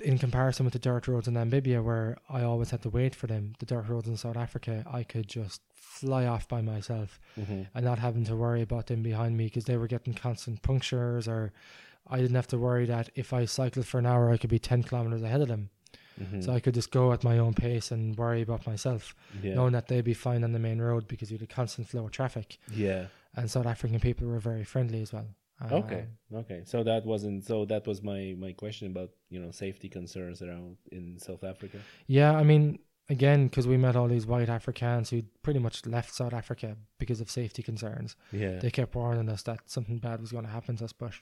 [0.01, 3.27] in comparison with the dirt roads in Namibia where I always had to wait for
[3.27, 7.69] them, the dirt roads in South Africa, I could just fly off by myself Mhm.
[7.75, 11.27] and not having to worry about them behind me because they were getting constant punctures
[11.29, 11.53] or
[12.07, 14.59] I didn't have to worry that if I cycled for an hour I could be
[14.59, 15.71] 10 kilometers ahead of them
[16.21, 16.45] Mhm.
[16.45, 19.55] so I could just go at my own pace and worry about myself yeah.
[19.55, 22.05] knowing that they'd be fine on the main road because you had a constant flow
[22.07, 23.07] of traffic yeah.
[23.35, 25.29] and South African people were very friendly as well
[25.71, 26.01] Okay.
[26.33, 26.63] Um, Okay.
[26.65, 27.45] So that wasn't.
[27.45, 31.79] So that was my my question about you know safety concerns around in South Africa.
[32.07, 36.15] yeah I mean again because we met all these white Africans who pretty much left
[36.15, 38.59] South Africa because of safety concerns Yeah.
[38.61, 41.15] they kept warning us that something bad was going to happen to us but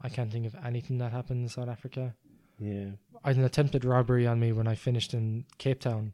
[0.00, 2.14] I can't think of anything that happened in South Africa
[2.58, 2.90] yeah.
[3.24, 6.12] I had an attempted robbery on me when I finished in Cape Town.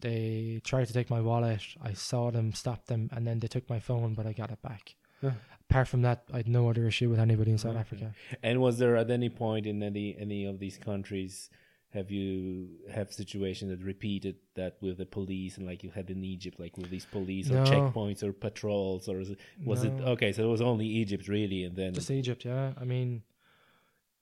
[0.00, 1.62] They tried to take my wallet.
[1.82, 4.60] I saw them, stopped them, and then they took my phone, but I got it
[4.62, 4.94] back.
[5.22, 5.30] Huh.
[5.70, 7.80] Apart from that, I had no other issue with anybody in South Okay.
[7.80, 8.14] Africa.
[8.42, 11.50] And was there at any point in any any of these countries
[11.94, 16.22] have you have situations that repeated that with the police and like you had in
[16.24, 17.62] Egypt, like with these police No.
[17.62, 20.32] or checkpoints or patrols, or it, was it okay?
[20.32, 22.72] So it was only Egypt really, and then Just Egypt, yeah.
[22.80, 23.22] I mean,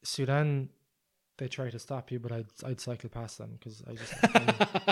[0.03, 0.69] Sudan,
[1.37, 4.13] they try to stop you, but I'd I'd cycle past them because I just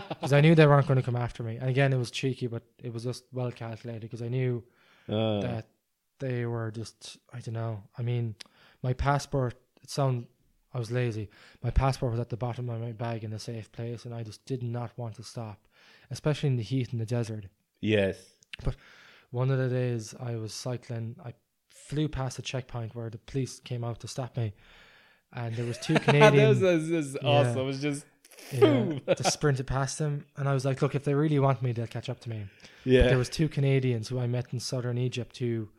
[0.09, 1.55] because I knew they weren't going to come after me.
[1.57, 4.63] And again, it was cheeky, but it was just well calculated because I knew
[5.09, 5.67] uh, that
[6.19, 7.83] they were just I don't know.
[7.97, 8.35] I mean,
[8.83, 9.55] my passport.
[9.83, 10.25] It sound
[10.73, 11.29] I was lazy.
[11.63, 14.23] My passport was at the bottom of my bag in a safe place, and I
[14.23, 15.67] just did not want to stop,
[16.11, 17.45] especially in the heat in the desert.
[17.81, 18.17] yes,
[18.63, 18.75] But
[19.31, 21.33] One of the days I was cycling, I
[21.69, 24.53] flew past a checkpoint where the police came out to stop me,
[25.33, 26.49] and there was two that Canadian.
[26.49, 27.29] was, that was- was Yeah.
[27.29, 27.59] awesome.
[27.59, 28.05] It was just
[28.51, 31.71] yeah, just sprinted past them, and I was like, "Look, if they really want me,
[31.71, 32.47] they'll catch up to me."
[32.83, 35.69] yeah, But there was two Canadians who I met in southern Egypt who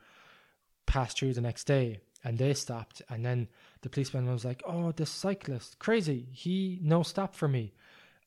[0.86, 3.48] passed through the next day and they stopped and then
[3.82, 6.26] the policeman was like, Oh, this cyclist, crazy.
[6.32, 7.72] He no stop for me.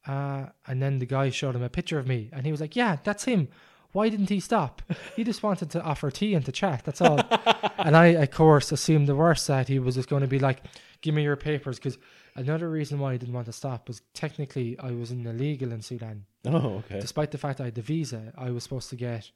[0.07, 2.75] Uh, and then the guy showed him a picture of me and he was like,
[2.75, 3.47] Yeah, that's him.
[3.91, 4.83] Why didn't he stop?
[5.15, 7.19] He just wanted to offer tea and to chat, that's all.
[7.79, 10.63] and I, of course, assumed the worst that he was just going to be like,
[11.01, 11.97] Give me your papers because
[12.39, 15.81] Another reason why I didn't want to stop was technically I was in illegal in
[15.81, 16.25] Sudan.
[16.45, 16.99] Oh, okay.
[17.01, 19.31] Despite the fact I had the visa, I was supposed to get,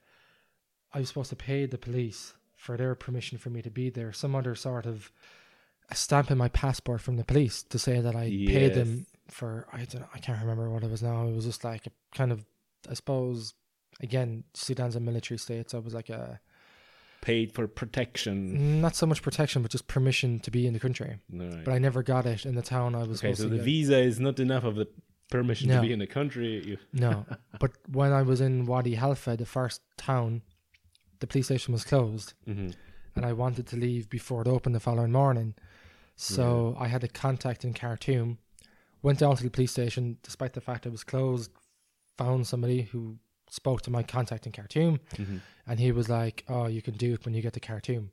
[0.94, 2.34] I was supposed to pay the police
[2.64, 4.14] for their permission for me to be there.
[4.14, 5.12] Some other sort of
[5.90, 9.68] a stamp in my passport from the police to say that I paid them for.
[9.74, 10.02] I don't.
[10.02, 11.28] Know, I can't remember what it was now.
[11.28, 12.46] It was just like a kind of,
[12.90, 13.54] I suppose.
[14.02, 16.40] Again, Sudan's a military state, so it was like a
[17.22, 18.82] Paid for protection.
[18.82, 21.18] not so much protection, but just permission to be in the country.
[21.32, 21.64] Right.
[21.64, 23.66] But I never got it in the town I was Okay, so the get.
[23.66, 24.88] visa is not enough of the
[25.30, 26.78] permission to be in the country.
[26.92, 27.26] No,
[27.60, 30.42] but when I was in Wadi Halfa, the first town,
[31.24, 32.76] the police station was closed, Mhm.
[33.16, 35.56] and I wanted to leave before it opened the following morning.
[36.18, 38.40] So I had a contact in Khartoum,
[39.02, 41.50] went down to the police station, despite the fact it was closed,
[42.18, 43.20] found somebody who
[43.50, 45.40] spoke to my contact in Khartoum, Mhm.
[45.66, 48.12] and he was like, "Oh, you can do it when you get to Khartoum,"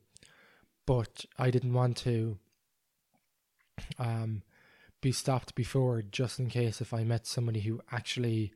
[0.86, 2.38] but I didn't want to
[3.98, 4.42] um,
[5.00, 8.52] be stopped before, just in case if I met somebody who actually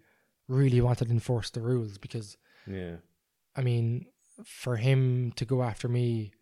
[0.46, 2.36] really wanted to enforce the rules, because
[2.66, 2.98] Yeah.
[3.56, 4.06] I mean,
[4.42, 6.32] for him to go after me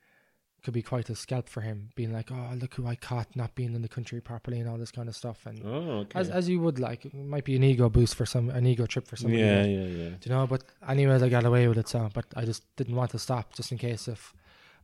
[0.63, 3.55] could be quite a scalp for him, being like, "Oh, look who I caught not
[3.57, 5.45] being in the country properly" and all this kind of stuff.
[5.45, 6.19] And Oh, okay.
[6.21, 8.87] as as you would like, it might be an ego boost for some, an ego
[8.87, 9.43] trip for somebody.
[9.43, 10.09] yeah, yeah, yeah.
[10.21, 10.47] do you know?
[10.47, 11.89] But anyways, I got away with it.
[11.89, 14.33] So, but I just didn't want to stop, just in case if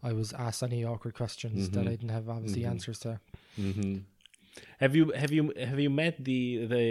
[0.03, 1.87] I was asked any awkward questions that Mhm.
[1.87, 2.71] I didn't have obviously Mhm.
[2.71, 3.21] answers to.
[3.57, 3.99] hmm
[4.81, 6.83] Have you have you have you met the the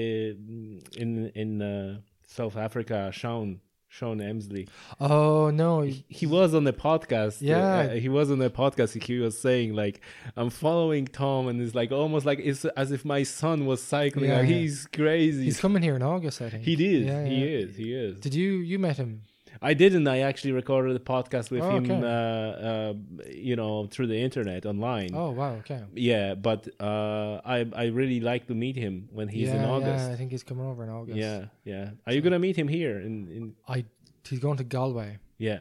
[1.03, 3.59] in in uh, South Africa Sean
[3.89, 4.67] Sean Emsley?
[4.99, 5.81] Oh no!
[5.81, 7.37] he- He was on the podcast.
[7.41, 7.57] Yeah.
[7.79, 9.01] uh, he was on the podcast.
[9.01, 10.01] He was saying like,
[10.35, 14.29] "I'm following Tom," and it's like almost like it's as if my son was cycling.
[14.29, 14.55] Yeah, Like, yeah.
[14.57, 15.45] He's crazy.
[15.45, 16.63] He's coming here in August, I think.
[16.63, 17.07] he did.
[17.07, 17.75] Yeah, he is.
[17.77, 18.19] He is.
[18.19, 19.21] Did you you met him?
[19.61, 20.07] I didn't.
[20.07, 21.83] I actually recorded a podcast with Oh, him.
[21.85, 22.01] okay.
[22.01, 22.93] Uh, uh,
[23.31, 25.09] you know, through the internet online.
[25.13, 25.53] Oh wow!
[25.61, 25.81] Okay.
[25.93, 30.05] Yeah, but uh, I I really like to meet him when he's yeah, in August.
[30.07, 30.13] yeah.
[30.13, 31.17] I think he's coming over in August.
[31.17, 31.89] Yeah, yeah.
[32.05, 32.99] Are you gonna meet him here?
[32.99, 33.85] In, in I
[34.29, 35.59] he's going to Galway, yeah,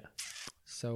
[0.81, 0.91] so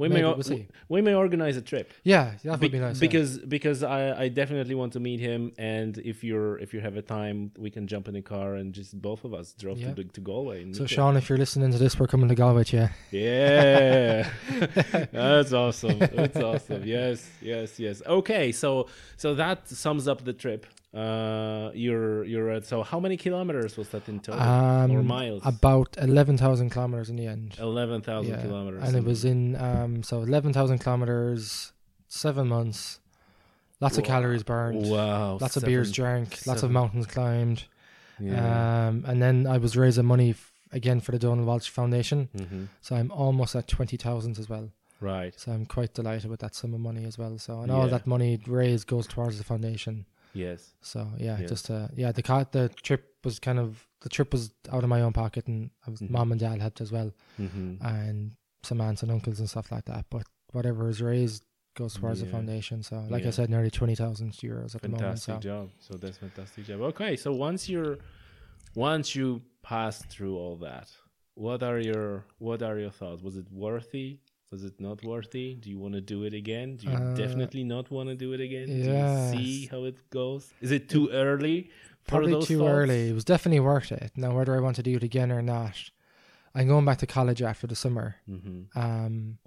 [0.00, 0.68] we may we'll see.
[0.88, 2.96] we may organize a trip Yeah, that would Be- be nice.
[2.96, 3.00] yeah.
[3.06, 5.40] because because I, I definitely want to meet him.
[5.58, 8.72] And if you're if you have a time, we can jump in a car and
[8.80, 9.94] just both of us drove Yeah.
[9.94, 10.72] to, to Galway.
[10.72, 10.86] So.
[10.86, 12.88] Sean, if you're listening to this, we're coming to Galway you.
[13.10, 14.28] Yeah,
[15.12, 15.98] that's awesome.
[15.98, 16.82] That's awesome.
[16.84, 18.02] Yes, yes, yes.
[18.06, 20.66] Okay, so so that sums up the trip.
[20.94, 25.42] Uh, you're you're at so how many kilometers was that in total Um, or miles?
[25.44, 27.56] About eleven thousand kilometers in the end.
[27.58, 31.72] Eleven thousand Yeah, kilometers, and it was in um so eleven thousand kilometers,
[32.06, 33.00] seven months,
[33.80, 35.94] lots of calories burned, wow, lots of beers seven-
[36.28, 37.64] drank, lots of mountains climbed.
[38.20, 38.86] Yeah.
[38.88, 42.68] Um, and then I was raising money f- again for the Donal Walsh Foundation, Mhm.
[42.80, 44.70] so I'm almost at twenty thousand as well.
[45.00, 45.34] Right.
[45.36, 47.36] So I'm quite delighted with that sum of money as well.
[47.38, 47.90] So and all Yeah.
[47.98, 50.06] that money raised goes towards the foundation.
[50.34, 50.74] Yes.
[50.82, 51.46] So yeah, Yeah.
[51.46, 54.88] just uh, yeah, the car, the trip was kind of the trip was out of
[54.90, 56.10] my own pocket, and I was, Mhm.
[56.10, 58.32] mom and dad helped as well, hmm and
[58.62, 60.06] some aunts and uncles and stuff like that.
[60.10, 62.82] But whatever is raised goes towards the foundation.
[62.82, 63.28] So like Yeah.
[63.28, 65.00] I said, nearly twenty thousand euros at the moment.
[65.00, 65.70] Fantastic So job.
[65.80, 66.80] So that's fantastic job.
[66.82, 67.98] Okay, so once you're
[68.74, 70.88] once you pass through all that,
[71.34, 73.22] what are your what are your thoughts?
[73.22, 74.18] Was it worthy?
[74.54, 75.46] Was it not worthy?
[75.62, 76.68] Do you want to do it again?
[76.76, 78.66] Do you Uh, definitely not want to do it again?
[78.68, 79.32] yes.
[79.32, 80.42] Do you see how it goes?
[80.60, 81.58] Is it too early?
[82.04, 82.70] for probably those too thoughts?
[82.78, 83.08] early.
[83.10, 84.10] It was definitely worth it.
[84.14, 85.76] Now whether I want to do it again or not,
[86.54, 88.08] I'm going back to college after the summer.
[88.30, 88.78] Mm-hmm.
[88.78, 89.38] Um,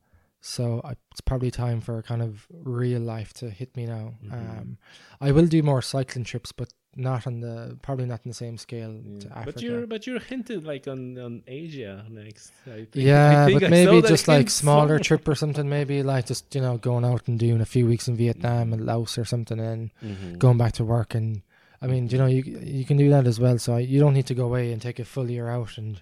[0.41, 4.13] so I, it's probably time for kind of real life to hit me now.
[4.23, 4.33] Mhm.
[4.33, 4.77] Um,
[5.19, 8.57] I will do more cycling trips, but not on the probably not on the same
[8.57, 9.51] scale to Africa.
[9.53, 12.51] But you're but you're hinted like on on Asia next.
[12.65, 12.95] I think.
[12.95, 15.67] yeah, I think but I maybe just like smaller trip or something.
[15.69, 18.85] Maybe like just you know going out and doing a few weeks in Vietnam and
[18.85, 20.37] Laos or something, and Mhm.
[20.39, 21.13] going back to work.
[21.13, 21.41] And
[21.81, 23.59] I mean, you know, you you can do that as well.
[23.59, 26.01] So you don't need to go away and take a full year out and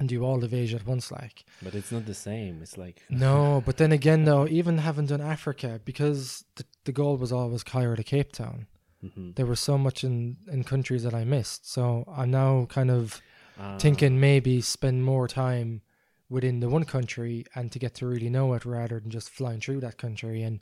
[0.00, 1.10] and do all of Asia at once.
[1.12, 2.60] Like But it's not the same.
[2.62, 7.16] It's like no, but then again, though, even having done Africa, because the, the goal
[7.16, 8.66] was always Cairo to Cape Town.
[9.04, 9.34] Mhm.
[9.36, 11.70] There was so much in in countries that I missed.
[11.70, 13.20] So I'm now kind of
[13.56, 13.78] Ah.
[13.78, 15.82] thinking maybe spend more time
[16.28, 19.60] within the one country and to get to really know it rather than just flying
[19.60, 20.60] through that country and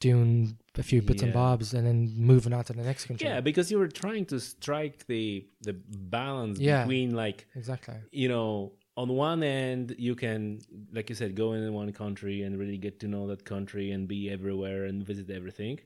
[0.00, 3.26] doing a few bits and bobs and then moving on to the next country.
[3.26, 6.82] Yeah, because you were trying to strike the the balance Yeah.
[6.82, 7.96] between like exactly.
[8.12, 10.60] you know on one end you can
[10.92, 14.06] like you said go in one country and really get to know that country and
[14.08, 15.78] be everywhere and visit everything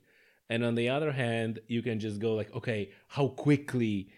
[0.49, 4.09] and on the other hand you can just go like okay how quickly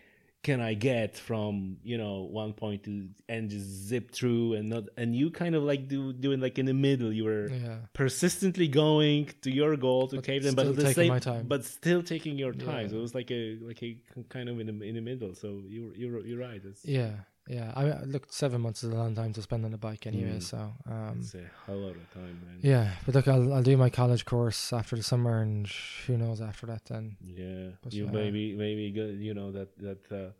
[0.42, 4.84] can I get from you know one point to and just zip through and not
[4.96, 7.12] and you kind of like do doing like in the middle.
[7.12, 7.76] You were Yeah.
[7.92, 11.48] persistently going to your goal to But Cape Town, but still at the taking same
[11.48, 12.82] but still taking your time.
[12.86, 12.88] Yeah.
[12.90, 13.96] So it was like a like a
[14.28, 15.34] kind of in the in the middle.
[15.34, 16.60] So you're you're you're right.
[16.64, 17.12] It's, Yeah,
[17.48, 17.72] yeah.
[17.74, 20.36] I I look, seven months is a long time to spend on a bike anyway.
[20.36, 20.42] Mm.
[20.42, 22.58] So, um, it's a hell lot of time, man.
[22.60, 22.92] yeah.
[23.04, 25.66] But look, I'll I'll do my college course after the summer, and
[26.06, 27.16] who knows after that then.
[27.24, 30.30] Yeah, But, you uh, maybe maybe go, you know that that uh,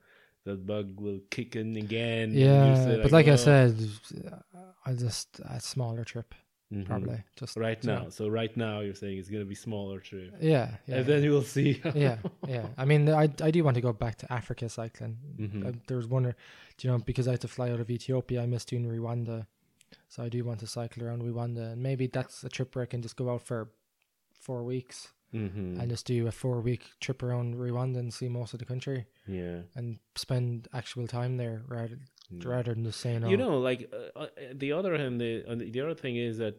[0.44, 2.32] that bug will kick in again.
[2.32, 3.76] Yeah, say, but like I said,
[4.84, 6.34] I'll just a smaller trip
[6.72, 6.86] mhm.
[6.86, 7.22] probably.
[7.36, 8.02] Just right you know.
[8.04, 8.08] now.
[8.08, 10.34] So right now you're saying it's gonna be smaller trip.
[10.40, 10.96] Yeah, yeah.
[10.96, 11.80] and then you'll see.
[11.94, 12.66] yeah, yeah.
[12.76, 15.18] I mean, I I do want to go back to Africa cycling.
[15.38, 15.66] Mhm.
[15.66, 16.34] Uh, there was one,
[16.82, 19.46] you know, because I had to fly out of Ethiopia, I missed doing Rwanda,
[20.08, 22.86] so I do want to cycle around Rwanda, and maybe that's a trip where I
[22.86, 23.70] can just go out for
[24.40, 28.52] four weeks hmm and just do a four week trip around Rwanda and see most
[28.52, 29.60] of the country yeah.
[29.74, 31.98] and spend actual time there rather
[32.32, 32.46] Mm.
[32.46, 35.54] rather than just saying, oh, You know, like uh, uh, the other hand, the uh,
[35.56, 36.56] the other thing is that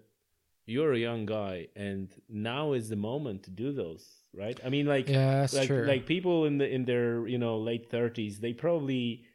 [0.65, 4.59] you're a young guy, and now is the moment to do those, right?
[4.65, 8.39] I mean, like yeah, like like people in the in their you know late thirties,
[8.39, 9.25] they probably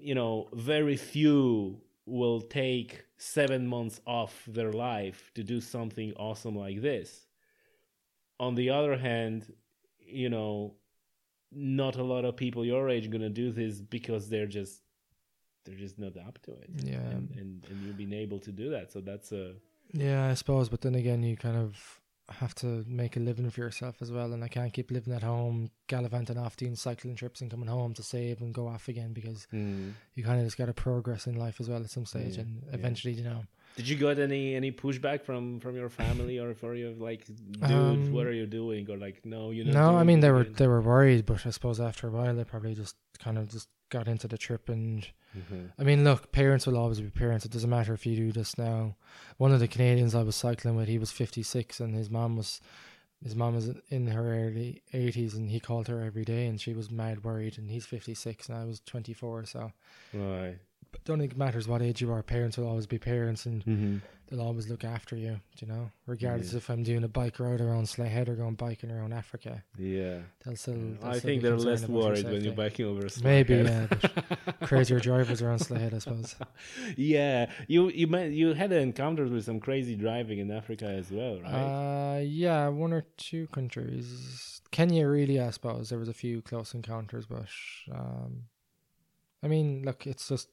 [0.00, 6.56] you know very few will take seven months off their life to do something awesome
[6.56, 7.26] like this.
[8.38, 9.52] On the other hand,
[9.98, 10.74] you know,
[11.52, 14.82] not a lot of people your age are gonna do this because they're just
[15.64, 16.70] they're just not up to it.
[16.82, 16.96] Yeah.
[16.96, 19.54] and and, and you've been able to do that, so that's a
[19.92, 22.00] Yeah, I suppose, but then again, you kind of
[22.32, 25.22] have to make a living for yourself as well, and I can't keep living at
[25.22, 29.12] home, gallivanting off doing cycling trips and coming home to save and go off again
[29.12, 29.92] because mm.
[30.14, 32.42] you kind of just got to progress in life as well at some stage, Yeah,
[32.42, 32.74] and yeah.
[32.74, 33.42] eventually, you know,
[33.76, 37.70] Did you get any any pushback from from your family or for you like, dude,
[37.72, 38.90] Um, what are you doing?
[38.90, 39.72] Or like, no, you know.
[39.72, 42.44] no, I mean they were they were worried, but I suppose after a while they
[42.44, 45.06] probably just kind of just got into the trip and
[45.36, 45.66] Mm-hmm.
[45.78, 47.44] I mean, look, parents will always be parents.
[47.44, 48.96] It doesn't matter if you do this now.
[49.36, 52.60] One of the Canadians I was cycling with, he was 56 and his mom was
[53.22, 56.72] his mom was in her early 80s and he called her every day and she
[56.72, 59.72] was mad worried and he's 56 and I was 24 so
[60.14, 60.58] Right.
[60.92, 63.64] But don't think it matters what age you are parents will always be parents and
[63.64, 63.96] Mm-hmm.
[64.28, 66.58] they'll always look after you you know regardless Yeah.
[66.58, 70.18] if I'm doing a bike ride around Slea Head or going biking around Africa Yeah.
[70.44, 73.06] they'll still they'll I still think they're less worried when you're biking over.
[73.06, 76.34] a maybe yeah but crazier drivers around Slea Head I suppose
[76.96, 81.40] yeah, you you met, you had encounters with some crazy driving in Africa as well,
[81.42, 82.16] right?
[82.16, 84.60] Uh, yeah, one or two countries.
[84.70, 87.46] Kenya, really, I suppose there was a few close encounters, but
[87.92, 88.44] um,
[89.42, 90.48] I mean, look, it's just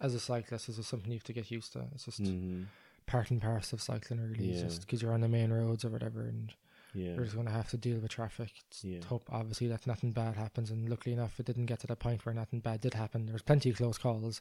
[0.00, 1.84] as a cyclist, it's just something you have to get used to.
[1.94, 2.64] It's just mm-hmm.
[3.06, 4.52] part and parcel of cycling, really.
[4.52, 4.62] Yeah.
[4.62, 6.52] just because you're on the main roads or whatever, and
[6.94, 7.14] Yeah.
[7.14, 8.50] you're just going to have to deal with traffic.
[8.68, 9.04] It's Yeah.
[9.04, 12.24] hope, obviously, that nothing bad happens, and luckily enough, it didn't get to the point
[12.24, 13.26] where nothing bad did happen.
[13.26, 14.40] There was plenty of close calls,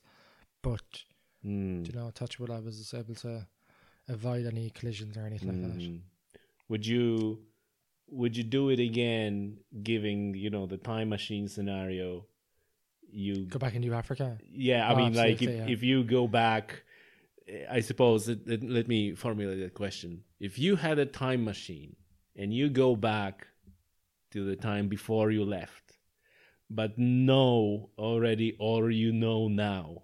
[0.61, 1.03] but
[1.45, 1.87] Mm.
[1.87, 3.47] you know, touch wood, I was able to
[4.07, 5.81] avoid any collisions or anything like that.
[5.81, 6.01] Mm.
[6.69, 7.45] Would you
[8.11, 12.25] would you do it again, giving you know the time machine scenario?
[13.11, 14.37] You Go back do Africa.
[14.51, 15.67] yeah, I Oh, mean, like if, yeah.
[15.67, 16.83] if you go back,
[17.47, 18.27] eh, I suppose.
[18.27, 20.23] Let, let, let me formulate that question.
[20.39, 21.95] If you had a time machine
[22.35, 23.47] and you go back
[24.31, 25.97] to the time before you left,
[26.69, 30.03] but know already or you know now,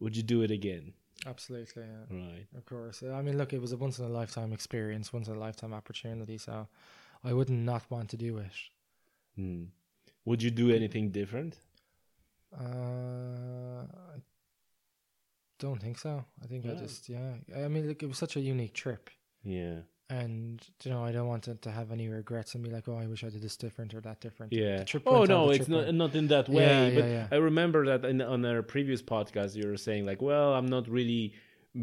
[0.00, 0.92] would you do it again?
[1.26, 2.16] Absolutely, yeah.
[2.16, 2.46] Right.
[2.56, 3.02] Of course.
[3.02, 5.72] I mean, look, it was a once in a lifetime experience, once in a lifetime
[5.72, 6.38] opportunity.
[6.38, 6.68] So
[7.24, 8.52] I would not want to do it.
[9.36, 9.64] Hmm.
[10.24, 11.56] Would you do anything different?
[12.52, 14.18] Uh, I
[15.58, 16.24] don't think so.
[16.42, 16.74] I think I Yeah.
[16.74, 17.34] just, yeah.
[17.56, 19.10] I mean, look, it was such a unique trip.
[19.42, 19.80] Yeah.
[20.10, 22.96] And, you know, I don't want it to have any regrets and be like, oh,
[22.96, 24.52] I wish I did this different or that different.
[24.54, 24.78] Yeah.
[24.78, 25.96] The trip Oh went no, the it's trip not went.
[25.98, 26.62] not in that way.
[26.64, 27.26] Yeah, but yeah, yeah.
[27.30, 30.88] I remember that in, on our previous podcast, you were saying like, "Well, I'm not
[30.88, 31.34] really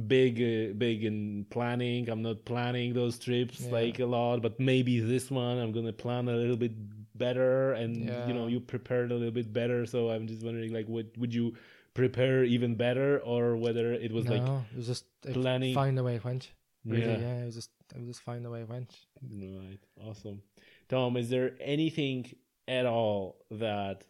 [0.08, 2.10] big, uh, big in planning.
[2.10, 3.72] I'm not planning those trips Yeah.
[3.72, 6.72] like a lot, but maybe this one I'm gonna plan a little bit
[7.18, 7.96] better, and
[8.28, 9.86] you know, you prepared a little bit better.
[9.86, 11.56] So I'm just wondering, like, what would you
[11.94, 16.04] prepare even better, or whether it was no, like, it was just planning- fine the
[16.04, 16.52] way it went.
[16.86, 17.42] Really, yeah, yeah.
[17.42, 18.94] It was just, it was just fine the way it went.
[19.24, 19.80] Right.
[20.06, 20.42] Awesome.
[20.88, 22.32] Tom, is there anything
[22.68, 24.04] at all that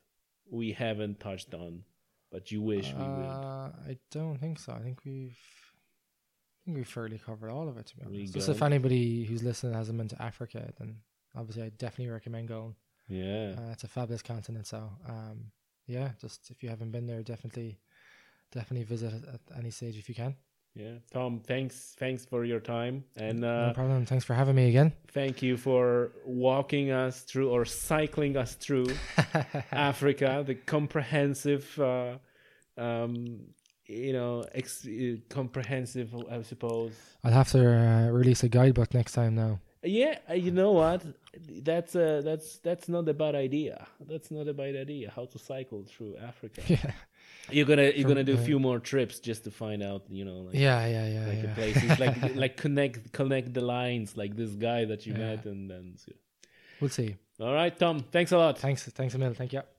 [0.50, 1.84] we haven't touched on,
[2.32, 3.26] but you wish we would?
[3.30, 4.74] Uh, I don't think so.
[4.74, 7.86] I think we've, I think we've fairly covered all of it.
[7.86, 10.98] To be honest, just if anybody who's listening hasn't been to Africa, then
[11.34, 12.76] obviously I definitely recommend going.
[13.08, 13.56] Yeah.
[13.58, 14.68] Uh, it's a fabulous continent.
[14.68, 15.52] So, um,
[15.88, 17.80] yeah, just if you haven't been there, definitely,
[18.52, 20.36] definitely visit at, at any stage if you can.
[20.76, 21.40] Yeah, Tom.
[21.40, 24.06] Thanks, thanks for your time, and no uh, problem.
[24.06, 24.92] Thanks for having me again.
[25.14, 28.88] thank you for walking us through or cycling us through
[29.72, 32.18] Africa, the comprehensive, uh,
[32.78, 33.40] um,
[33.86, 36.92] you know, ex- uh, comprehensive, I suppose.
[37.24, 39.62] I'll have to uh, release a guidebook next time now.
[39.86, 41.04] Yeah, uh, you know what?
[41.64, 43.86] That's uh, that's that's not a bad idea.
[44.00, 45.12] That's not a bad idea.
[45.16, 46.62] How to cycle through Africa?
[46.70, 46.92] Yeah,
[47.52, 50.04] You're gonna you're From, gonna do a uh, few more trips just to find out,
[50.10, 51.28] you know, like, yeah, yeah, yeah.
[51.28, 55.20] like the places, like like connect connect the lines, like this guy that you Yeah.
[55.36, 55.94] met, and then.
[55.98, 56.12] so-
[56.82, 57.16] We'll see.
[57.40, 58.00] All right, Tom.
[58.12, 58.58] Thanks a lot.
[58.58, 59.34] Thanks, thanks Emil.
[59.34, 59.54] Thank.
[59.54, 59.75] You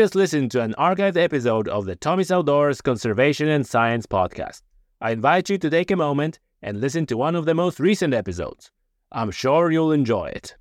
[0.00, 4.62] just listened to an archived episode of the Tommy's Outdoors Conservation and Science podcast.
[4.98, 8.14] I invite you to take a moment and listen to one of the most recent
[8.14, 8.70] episodes.
[9.12, 10.56] I'm sure you'll enjoy it.